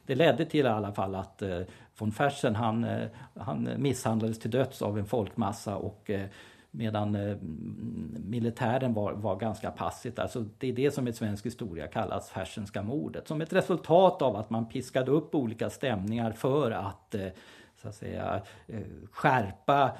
Det 0.07 0.15
ledde 0.15 0.45
till 0.45 0.67
i 0.67 0.69
alla 0.69 0.93
fall 0.93 1.15
att 1.15 1.43
eh, 1.43 1.61
von 1.99 2.13
Fersen 2.13 2.55
han, 2.55 2.85
eh, 2.85 3.09
han 3.35 3.69
misshandlades 3.77 4.39
till 4.39 4.51
döds 4.51 4.83
av 4.83 4.99
en 4.99 5.07
folkmassa 5.07 5.77
och 5.77 6.11
eh, 6.11 6.27
medan 6.71 7.19
militären 8.27 8.95
var, 8.95 9.13
var 9.13 9.37
ganska 9.37 9.71
passivt. 9.71 10.19
Alltså 10.19 10.45
det 10.59 10.69
är 10.69 10.73
det 10.73 10.91
som 10.91 11.09
i 11.09 11.13
svensk 11.13 11.47
historia 11.47 11.87
kallas 11.87 12.31
Fersenska 12.31 12.83
mordet. 12.83 13.29
Som 13.29 13.41
ett 13.41 13.53
resultat 13.53 14.23
av 14.23 14.37
att 14.37 14.51
man 14.51 14.69
piskade 14.69 15.11
upp 15.11 15.35
olika 15.35 15.71
stämningar 15.71 16.33
för 16.33 16.71
att, 16.71 17.15
så 17.83 17.89
att 17.89 17.95
säga, 17.95 18.43
skärpa 19.11 19.97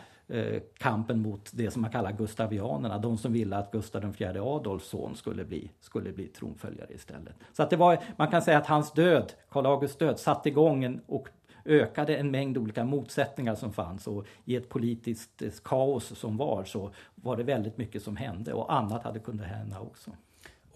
kampen 0.79 1.23
mot 1.23 1.51
det 1.53 1.71
som 1.71 1.83
man 1.83 1.91
kallar 1.91 2.13
gustavianerna, 2.13 2.99
de 2.99 3.19
som 3.19 3.33
ville 3.33 3.57
at 3.57 3.73
Gustav 3.73 4.05
IV 4.05 4.43
Adolfs 4.43 4.89
son 4.89 5.17
skulle 5.17 5.45
bli, 5.45 5.71
skulle 5.81 6.13
bli 6.13 6.27
tronföljare 6.27 6.95
istället. 6.95 7.35
Så 7.53 7.67
det 7.71 7.77
var, 7.77 7.99
man 8.17 8.31
kan 8.31 8.43
säga 8.43 8.59
att 8.59 8.67
hans 8.67 8.93
död, 8.93 9.33
Karl 9.49 9.67
Augusts 9.67 9.99
död, 9.99 10.19
satte 10.19 10.49
igång 10.49 10.85
en, 10.85 11.01
och 11.07 11.29
ökade 11.65 12.17
en 12.17 12.31
mängd 12.31 12.59
olika 12.59 12.85
motsättningar 12.85 13.55
som 13.55 13.73
fanns 13.73 14.07
och 14.07 14.27
i 14.45 14.57
ett 14.57 14.69
politiskt 14.69 15.43
eh, 15.43 15.51
kaos 15.65 16.19
som 16.19 16.37
var 16.37 16.65
så 16.65 16.91
var 17.15 17.37
det 17.37 17.43
väldigt 17.43 17.77
mycket 17.77 18.03
som 18.03 18.17
hände 18.17 18.53
och 18.53 18.73
annat 18.73 19.03
hade 19.03 19.19
kunnat 19.19 19.47
hända 19.47 19.81
också. 19.81 20.11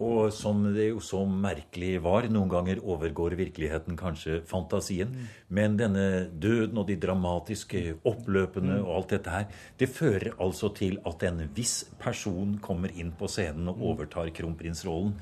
Og 0.00 0.30
som 0.32 0.62
det 0.72 0.88
jo 0.88 1.00
så 1.04 1.20
merkelig 1.28 1.98
var, 2.04 2.28
noen 2.32 2.48
ganger 2.48 2.80
overgår 2.80 3.36
virkeligheten 3.36 3.98
kanskje 4.00 4.40
fantasien. 4.48 5.12
Mm. 5.12 5.26
Men 5.58 5.76
denne 5.76 6.06
døden 6.32 6.80
og 6.80 6.88
de 6.88 6.96
dramatiske 7.00 7.82
oppløpene 8.08 8.78
mm. 8.78 8.86
og 8.86 8.94
alt 8.96 9.12
dette 9.16 9.34
her, 9.34 9.60
det 9.80 9.90
fører 9.92 10.32
altså 10.40 10.72
til 10.76 10.96
at 11.08 11.26
en 11.28 11.44
viss 11.56 11.82
person 12.00 12.56
kommer 12.64 12.94
inn 12.96 13.12
på 13.12 13.28
scenen 13.28 13.68
og 13.74 13.84
overtar 13.92 14.32
kronprinsrollen. 14.36 15.18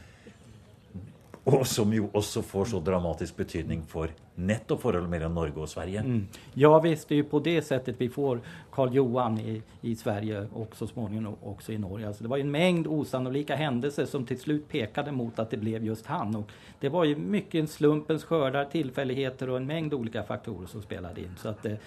Og 1.48 1.66
som 1.66 1.92
jo 1.94 2.10
også 2.12 2.42
får 2.44 2.66
så 2.74 2.78
dramatisk 2.84 3.36
betydning 3.38 3.80
for 3.88 4.10
nettopp 4.36 4.82
forholdet 4.82 5.08
mellom 5.10 5.32
Norge 5.34 5.62
og 5.62 5.68
Sverige. 5.70 6.02
Mm. 6.04 6.26
Ja 6.60 6.74
visst, 6.84 7.08
det 7.08 7.16
er 7.16 7.22
jo 7.22 7.28
på 7.30 7.40
det 7.44 7.56
settet 7.64 7.96
vi 8.00 8.10
får 8.12 8.42
Karl 8.74 8.92
Johan 8.94 9.38
i, 9.40 9.54
i 9.88 9.94
Sverige 9.96 10.42
og 10.52 10.76
så 10.76 10.86
småningom 10.90 11.38
også 11.48 11.72
i 11.72 11.78
Norge. 11.80 12.06
Altså, 12.10 12.26
det 12.26 12.30
var 12.30 12.42
en 12.42 12.52
mengd 12.52 12.90
osannolika 12.92 13.56
hendelser 13.56 14.06
som 14.06 14.26
til 14.28 14.40
slutt 14.42 14.68
pekade 14.68 15.14
mot 15.16 15.40
at 15.40 15.50
det 15.50 15.62
ble 15.62 15.80
just 15.86 16.06
han. 16.06 16.36
Och 16.36 16.52
det 16.80 16.92
var 16.92 17.08
jo 17.08 17.16
mye 17.16 17.66
slumpens 17.66 18.24
skördar, 18.28 18.68
tilfeldigheter 18.68 19.48
og 19.48 19.62
en 19.62 19.66
mengd 19.66 19.96
olika 19.96 20.22
faktorer 20.22 20.68
som 20.68 20.84
spilte 20.84 21.16
inn. 21.16 21.36
Så 21.36 21.48
att, 21.48 21.66
eh, 21.66 21.80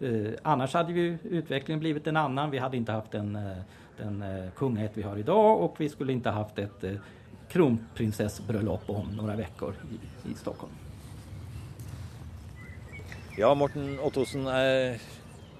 eh 0.00 0.32
annars 0.42 0.74
hadde 0.74 0.92
jo 0.92 1.16
utviklingen 1.24 1.80
blivit 1.80 2.06
en 2.06 2.16
annen. 2.16 2.50
Vi 2.50 2.58
hadde 2.58 2.76
ikke 2.76 2.92
hatt 2.92 3.12
den, 3.12 3.36
eh, 3.36 3.62
den 3.98 4.22
eh, 4.22 4.50
kungahet 4.54 4.96
vi 4.96 5.02
har 5.02 5.16
i 5.16 5.22
dag, 5.22 5.62
og 5.62 5.74
vi 5.78 5.88
skulle 5.88 6.12
ikke 6.12 6.30
hatt 6.30 6.58
et 6.58 6.84
eh, 6.84 7.00
kronprinsessbröllop 7.52 8.88
om 8.90 9.12
noen 9.16 9.38
veckor 9.38 9.76
i, 9.92 10.00
i 10.30 10.34
Stockholm. 10.38 10.72
Ja, 13.36 13.52
Morten 13.54 13.98
Ottosen, 14.00 14.46
eh, 14.48 14.96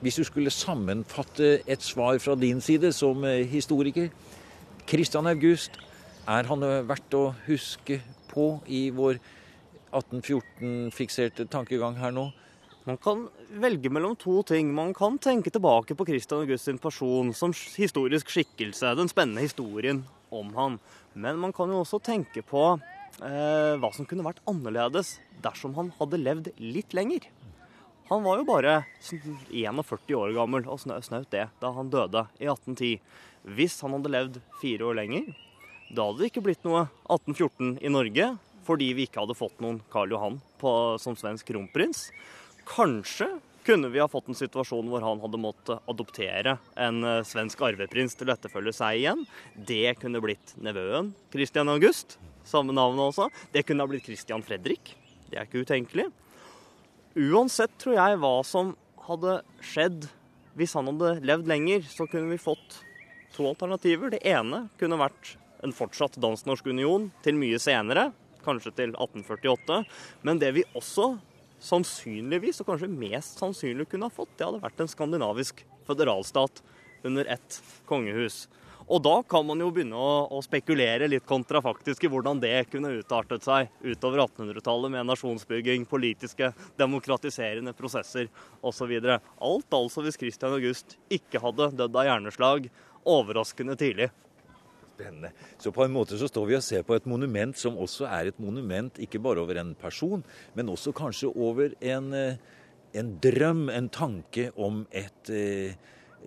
hvis 0.01 0.16
du 0.16 0.25
skulle 0.25 0.53
sammenfatte 0.53 1.59
et 1.68 1.85
svar 1.85 2.18
fra 2.22 2.35
din 2.38 2.61
side 2.64 2.92
som 2.96 3.25
eh, 3.29 3.44
historiker 3.49 4.09
Christian 4.88 5.29
August, 5.29 5.77
er 6.27 6.49
han 6.49 6.64
verdt 6.88 7.14
å 7.14 7.29
huske 7.46 8.01
på 8.33 8.57
i 8.66 8.88
vår 8.90 9.20
1814-fikserte 9.92 11.46
tankegang 11.53 11.99
her 12.01 12.14
nå? 12.14 12.31
Man 12.87 12.99
kan 13.03 13.25
velge 13.59 13.90
mellom 13.90 14.14
to 14.18 14.40
ting. 14.46 14.68
Man 14.75 14.92
kan 14.94 15.18
tenke 15.18 15.51
tilbake 15.51 15.96
på 15.99 16.07
Christian 16.07 16.44
August 16.44 16.68
sin 16.68 16.79
person 16.79 17.33
som 17.35 17.55
historisk 17.77 18.31
skikkelse, 18.31 18.94
den 18.94 19.11
spennende 19.11 19.42
historien 19.42 20.05
om 20.34 20.52
han. 20.56 20.78
Men 21.14 21.40
man 21.42 21.54
kan 21.56 21.70
jo 21.72 21.82
også 21.82 22.00
tenke 22.04 22.42
på 22.46 22.62
eh, 22.74 23.74
hva 23.80 23.90
som 23.94 24.08
kunne 24.08 24.26
vært 24.26 24.42
annerledes 24.48 25.16
dersom 25.44 25.76
han 25.78 25.92
hadde 25.98 26.22
levd 26.22 26.52
litt 26.62 26.96
lenger. 26.96 27.28
Han 28.06 28.22
var 28.22 28.38
jo 28.38 28.46
bare 28.46 28.74
41 29.02 30.14
år 30.14 30.34
gammel 30.36 30.68
og 30.70 30.78
snaut 30.82 31.30
det 31.32 31.48
da 31.62 31.72
han 31.74 31.90
døde 31.90 32.26
i 32.38 32.46
1810. 32.46 33.00
Hvis 33.56 33.80
han 33.82 33.96
hadde 33.96 34.12
levd 34.14 34.38
fire 34.60 34.86
år 34.86 34.98
lenger, 35.00 35.32
da 35.90 36.06
hadde 36.06 36.22
det 36.22 36.30
ikke 36.30 36.44
blitt 36.46 36.66
noe 36.66 36.86
1814 37.06 37.76
i 37.82 37.90
Norge, 37.90 38.28
fordi 38.66 38.92
vi 38.98 39.06
ikke 39.06 39.22
hadde 39.22 39.38
fått 39.38 39.60
noen 39.62 39.80
Karl 39.90 40.14
Johan 40.14 40.38
på, 40.58 40.70
som 41.02 41.18
svensk 41.18 41.50
kronprins. 41.50 42.08
Kanskje 42.66 43.28
kunne 43.66 43.90
vi 43.90 44.00
ha 44.00 44.07
fått 44.09 44.29
en 44.31 44.38
situasjon 44.38 44.87
hvor 44.90 45.02
han 45.02 45.20
hadde 45.22 45.40
måttet 45.42 45.90
adoptere 45.90 46.57
en 46.79 47.02
eh, 47.02 47.24
svensk 47.26 47.64
arveprins 47.66 48.14
til 48.14 48.31
å 48.31 48.37
etterfølge 48.37 48.74
seg 48.76 49.00
igjen. 49.00 49.24
Det 49.55 49.96
kunne 50.00 50.22
blitt 50.22 50.55
nevøen 50.62 51.11
Christian 51.35 51.72
August, 51.72 52.16
samme 52.46 52.76
navnet 52.76 53.09
også. 53.09 53.29
Det 53.55 53.66
kunne 53.66 53.83
ha 53.83 53.90
blitt 53.90 54.07
Christian 54.07 54.44
Fredrik. 54.46 54.94
Det 55.26 55.40
er 55.40 55.48
ikke 55.48 55.64
utenkelig. 55.66 56.07
Uansett 57.16 57.74
tror 57.83 57.98
jeg 57.98 58.20
hva 58.22 58.35
som 58.46 58.74
hadde 59.09 59.40
skjedd 59.64 60.07
hvis 60.57 60.72
han 60.79 60.88
hadde 60.88 61.18
levd 61.26 61.50
lenger, 61.50 61.83
så 61.90 62.07
kunne 62.09 62.31
vi 62.33 62.40
fått 62.40 62.81
to 63.35 63.44
alternativer. 63.50 64.14
Det 64.14 64.22
ene 64.24 64.66
kunne 64.81 65.00
vært 65.00 65.35
en 65.64 65.74
fortsatt 65.74 66.16
dansk-norsk 66.22 66.68
union 66.70 67.11
til 67.24 67.37
mye 67.37 67.59
senere, 67.61 68.11
kanskje 68.46 68.72
til 68.79 68.94
1848. 68.94 69.83
Men 70.24 70.40
det 70.40 70.55
vi 70.57 70.64
også 70.79 71.16
sannsynligvis, 71.62 72.61
og 72.62 72.71
kanskje 72.71 72.92
mest 72.92 73.40
sannsynlig 73.40 73.88
kunne 73.90 74.11
ha 74.11 74.12
fått, 74.12 74.35
det 74.37 74.47
hadde 74.47 74.62
vært 74.62 74.83
en 74.83 74.92
skandinavisk 74.92 75.64
føderalstat 75.88 76.62
under 77.07 77.29
ett 77.37 77.61
kongehus. 77.88 78.47
Og 78.87 79.01
da 79.03 79.16
kan 79.27 79.42
man 79.42 79.59
jo 79.59 79.73
begynne 79.75 79.99
å, 79.99 80.11
å 80.31 80.38
spekulere 80.45 81.09
litt 81.11 81.27
kontrafaktisk 81.27 82.05
i 82.07 82.11
hvordan 82.11 82.38
det 82.42 82.69
kunne 82.71 82.92
utartet 83.01 83.42
seg 83.42 83.73
utover 83.83 84.23
1800-tallet 84.29 84.95
med 84.95 85.09
nasjonsbygging, 85.09 85.88
politiske, 85.90 86.53
demokratiserende 86.79 87.75
prosesser 87.75 88.31
osv. 88.62 88.92
Alt 89.03 89.79
altså 89.81 90.07
hvis 90.07 90.21
Christian 90.21 90.55
August 90.55 90.95
ikke 91.11 91.42
hadde 91.42 91.73
dødd 91.81 91.99
av 91.99 92.07
hjerneslag 92.12 92.71
overraskende 93.07 93.75
tidlig. 93.79 94.12
Spennende. 94.96 95.32
Så 95.61 95.72
på 95.76 95.85
en 95.85 95.92
måte 95.92 96.16
så 96.16 96.28
står 96.30 96.46
vi 96.48 96.56
og 96.56 96.64
ser 96.64 96.85
på 96.87 96.96
et 96.96 97.09
monument 97.09 97.56
som 97.59 97.76
også 97.76 98.06
er 98.09 98.30
et 98.30 98.38
monument 98.40 98.96
ikke 99.02 99.20
bare 99.20 99.42
over 99.44 99.61
en 99.61 99.74
person, 99.76 100.24
men 100.56 100.72
også 100.72 100.94
kanskje 100.96 101.28
over 101.37 101.74
en, 101.85 102.12
eh, 102.16 102.38
en 102.96 103.12
drøm, 103.20 103.68
en 103.68 103.90
tanke 103.92 104.48
om 104.56 104.87
et 104.90 105.28
eh, 105.28 105.76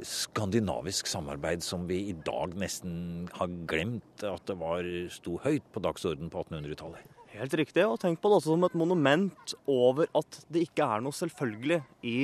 skandinavisk 0.05 1.09
samarbeid 1.09 1.63
som 1.65 1.87
vi 1.89 2.03
i 2.11 2.15
dag 2.25 2.53
nesten 2.59 3.27
har 3.35 3.49
glemt 3.67 4.23
at 4.23 4.45
det 4.47 4.57
var 4.59 4.85
sto 5.11 5.39
høyt 5.43 5.65
på 5.73 5.81
dagsordenen 5.83 6.31
på 6.31 6.43
1800-tallet. 6.45 7.17
Helt 7.33 7.53
riktig, 7.53 7.83
og 7.85 7.99
tenk 8.01 8.21
på 8.21 8.29
det 8.29 8.39
også 8.39 8.53
som 8.55 8.63
et 8.65 8.77
monument 8.77 9.53
over 9.69 10.09
at 10.17 10.39
det 10.49 10.65
ikke 10.69 10.85
er 10.85 11.03
noe 11.03 11.15
selvfølgelig 11.15 11.81
i 12.05 12.19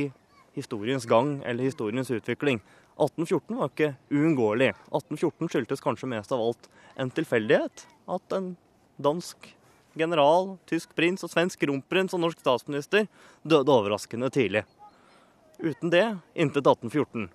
historiens 0.56 1.06
gang 1.10 1.38
eller 1.46 1.68
historiens 1.68 2.10
utvikling. 2.16 2.62
1814 2.96 3.58
var 3.60 3.72
ikke 3.72 3.92
uunngåelig. 4.14 4.72
1814 4.92 5.52
skyldtes 5.52 5.84
kanskje 5.84 6.10
mest 6.12 6.32
av 6.32 6.44
alt 6.44 6.70
en 6.96 7.12
tilfeldighet. 7.12 7.86
At 8.08 8.36
en 8.38 8.54
dansk 9.02 9.50
general, 9.96 10.56
tysk 10.70 10.96
prins 10.96 11.24
og 11.26 11.32
svensk 11.32 11.60
kronprins 11.64 12.16
og 12.16 12.24
norsk 12.24 12.40
statsminister 12.44 13.10
døde 13.44 13.72
overraskende 13.72 14.32
tidlig. 14.32 14.64
Uten 15.60 15.92
det 15.92 16.06
intet 16.36 16.64
1814. 16.64 17.28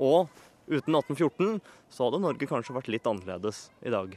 Og 0.00 0.28
uten 0.68 1.00
1814 1.00 1.60
så 1.92 2.08
hadde 2.08 2.22
Norge 2.24 2.48
kanskje 2.48 2.76
vært 2.76 2.92
litt 2.92 3.08
annerledes 3.08 3.66
i 3.84 3.92
dag. 3.92 4.16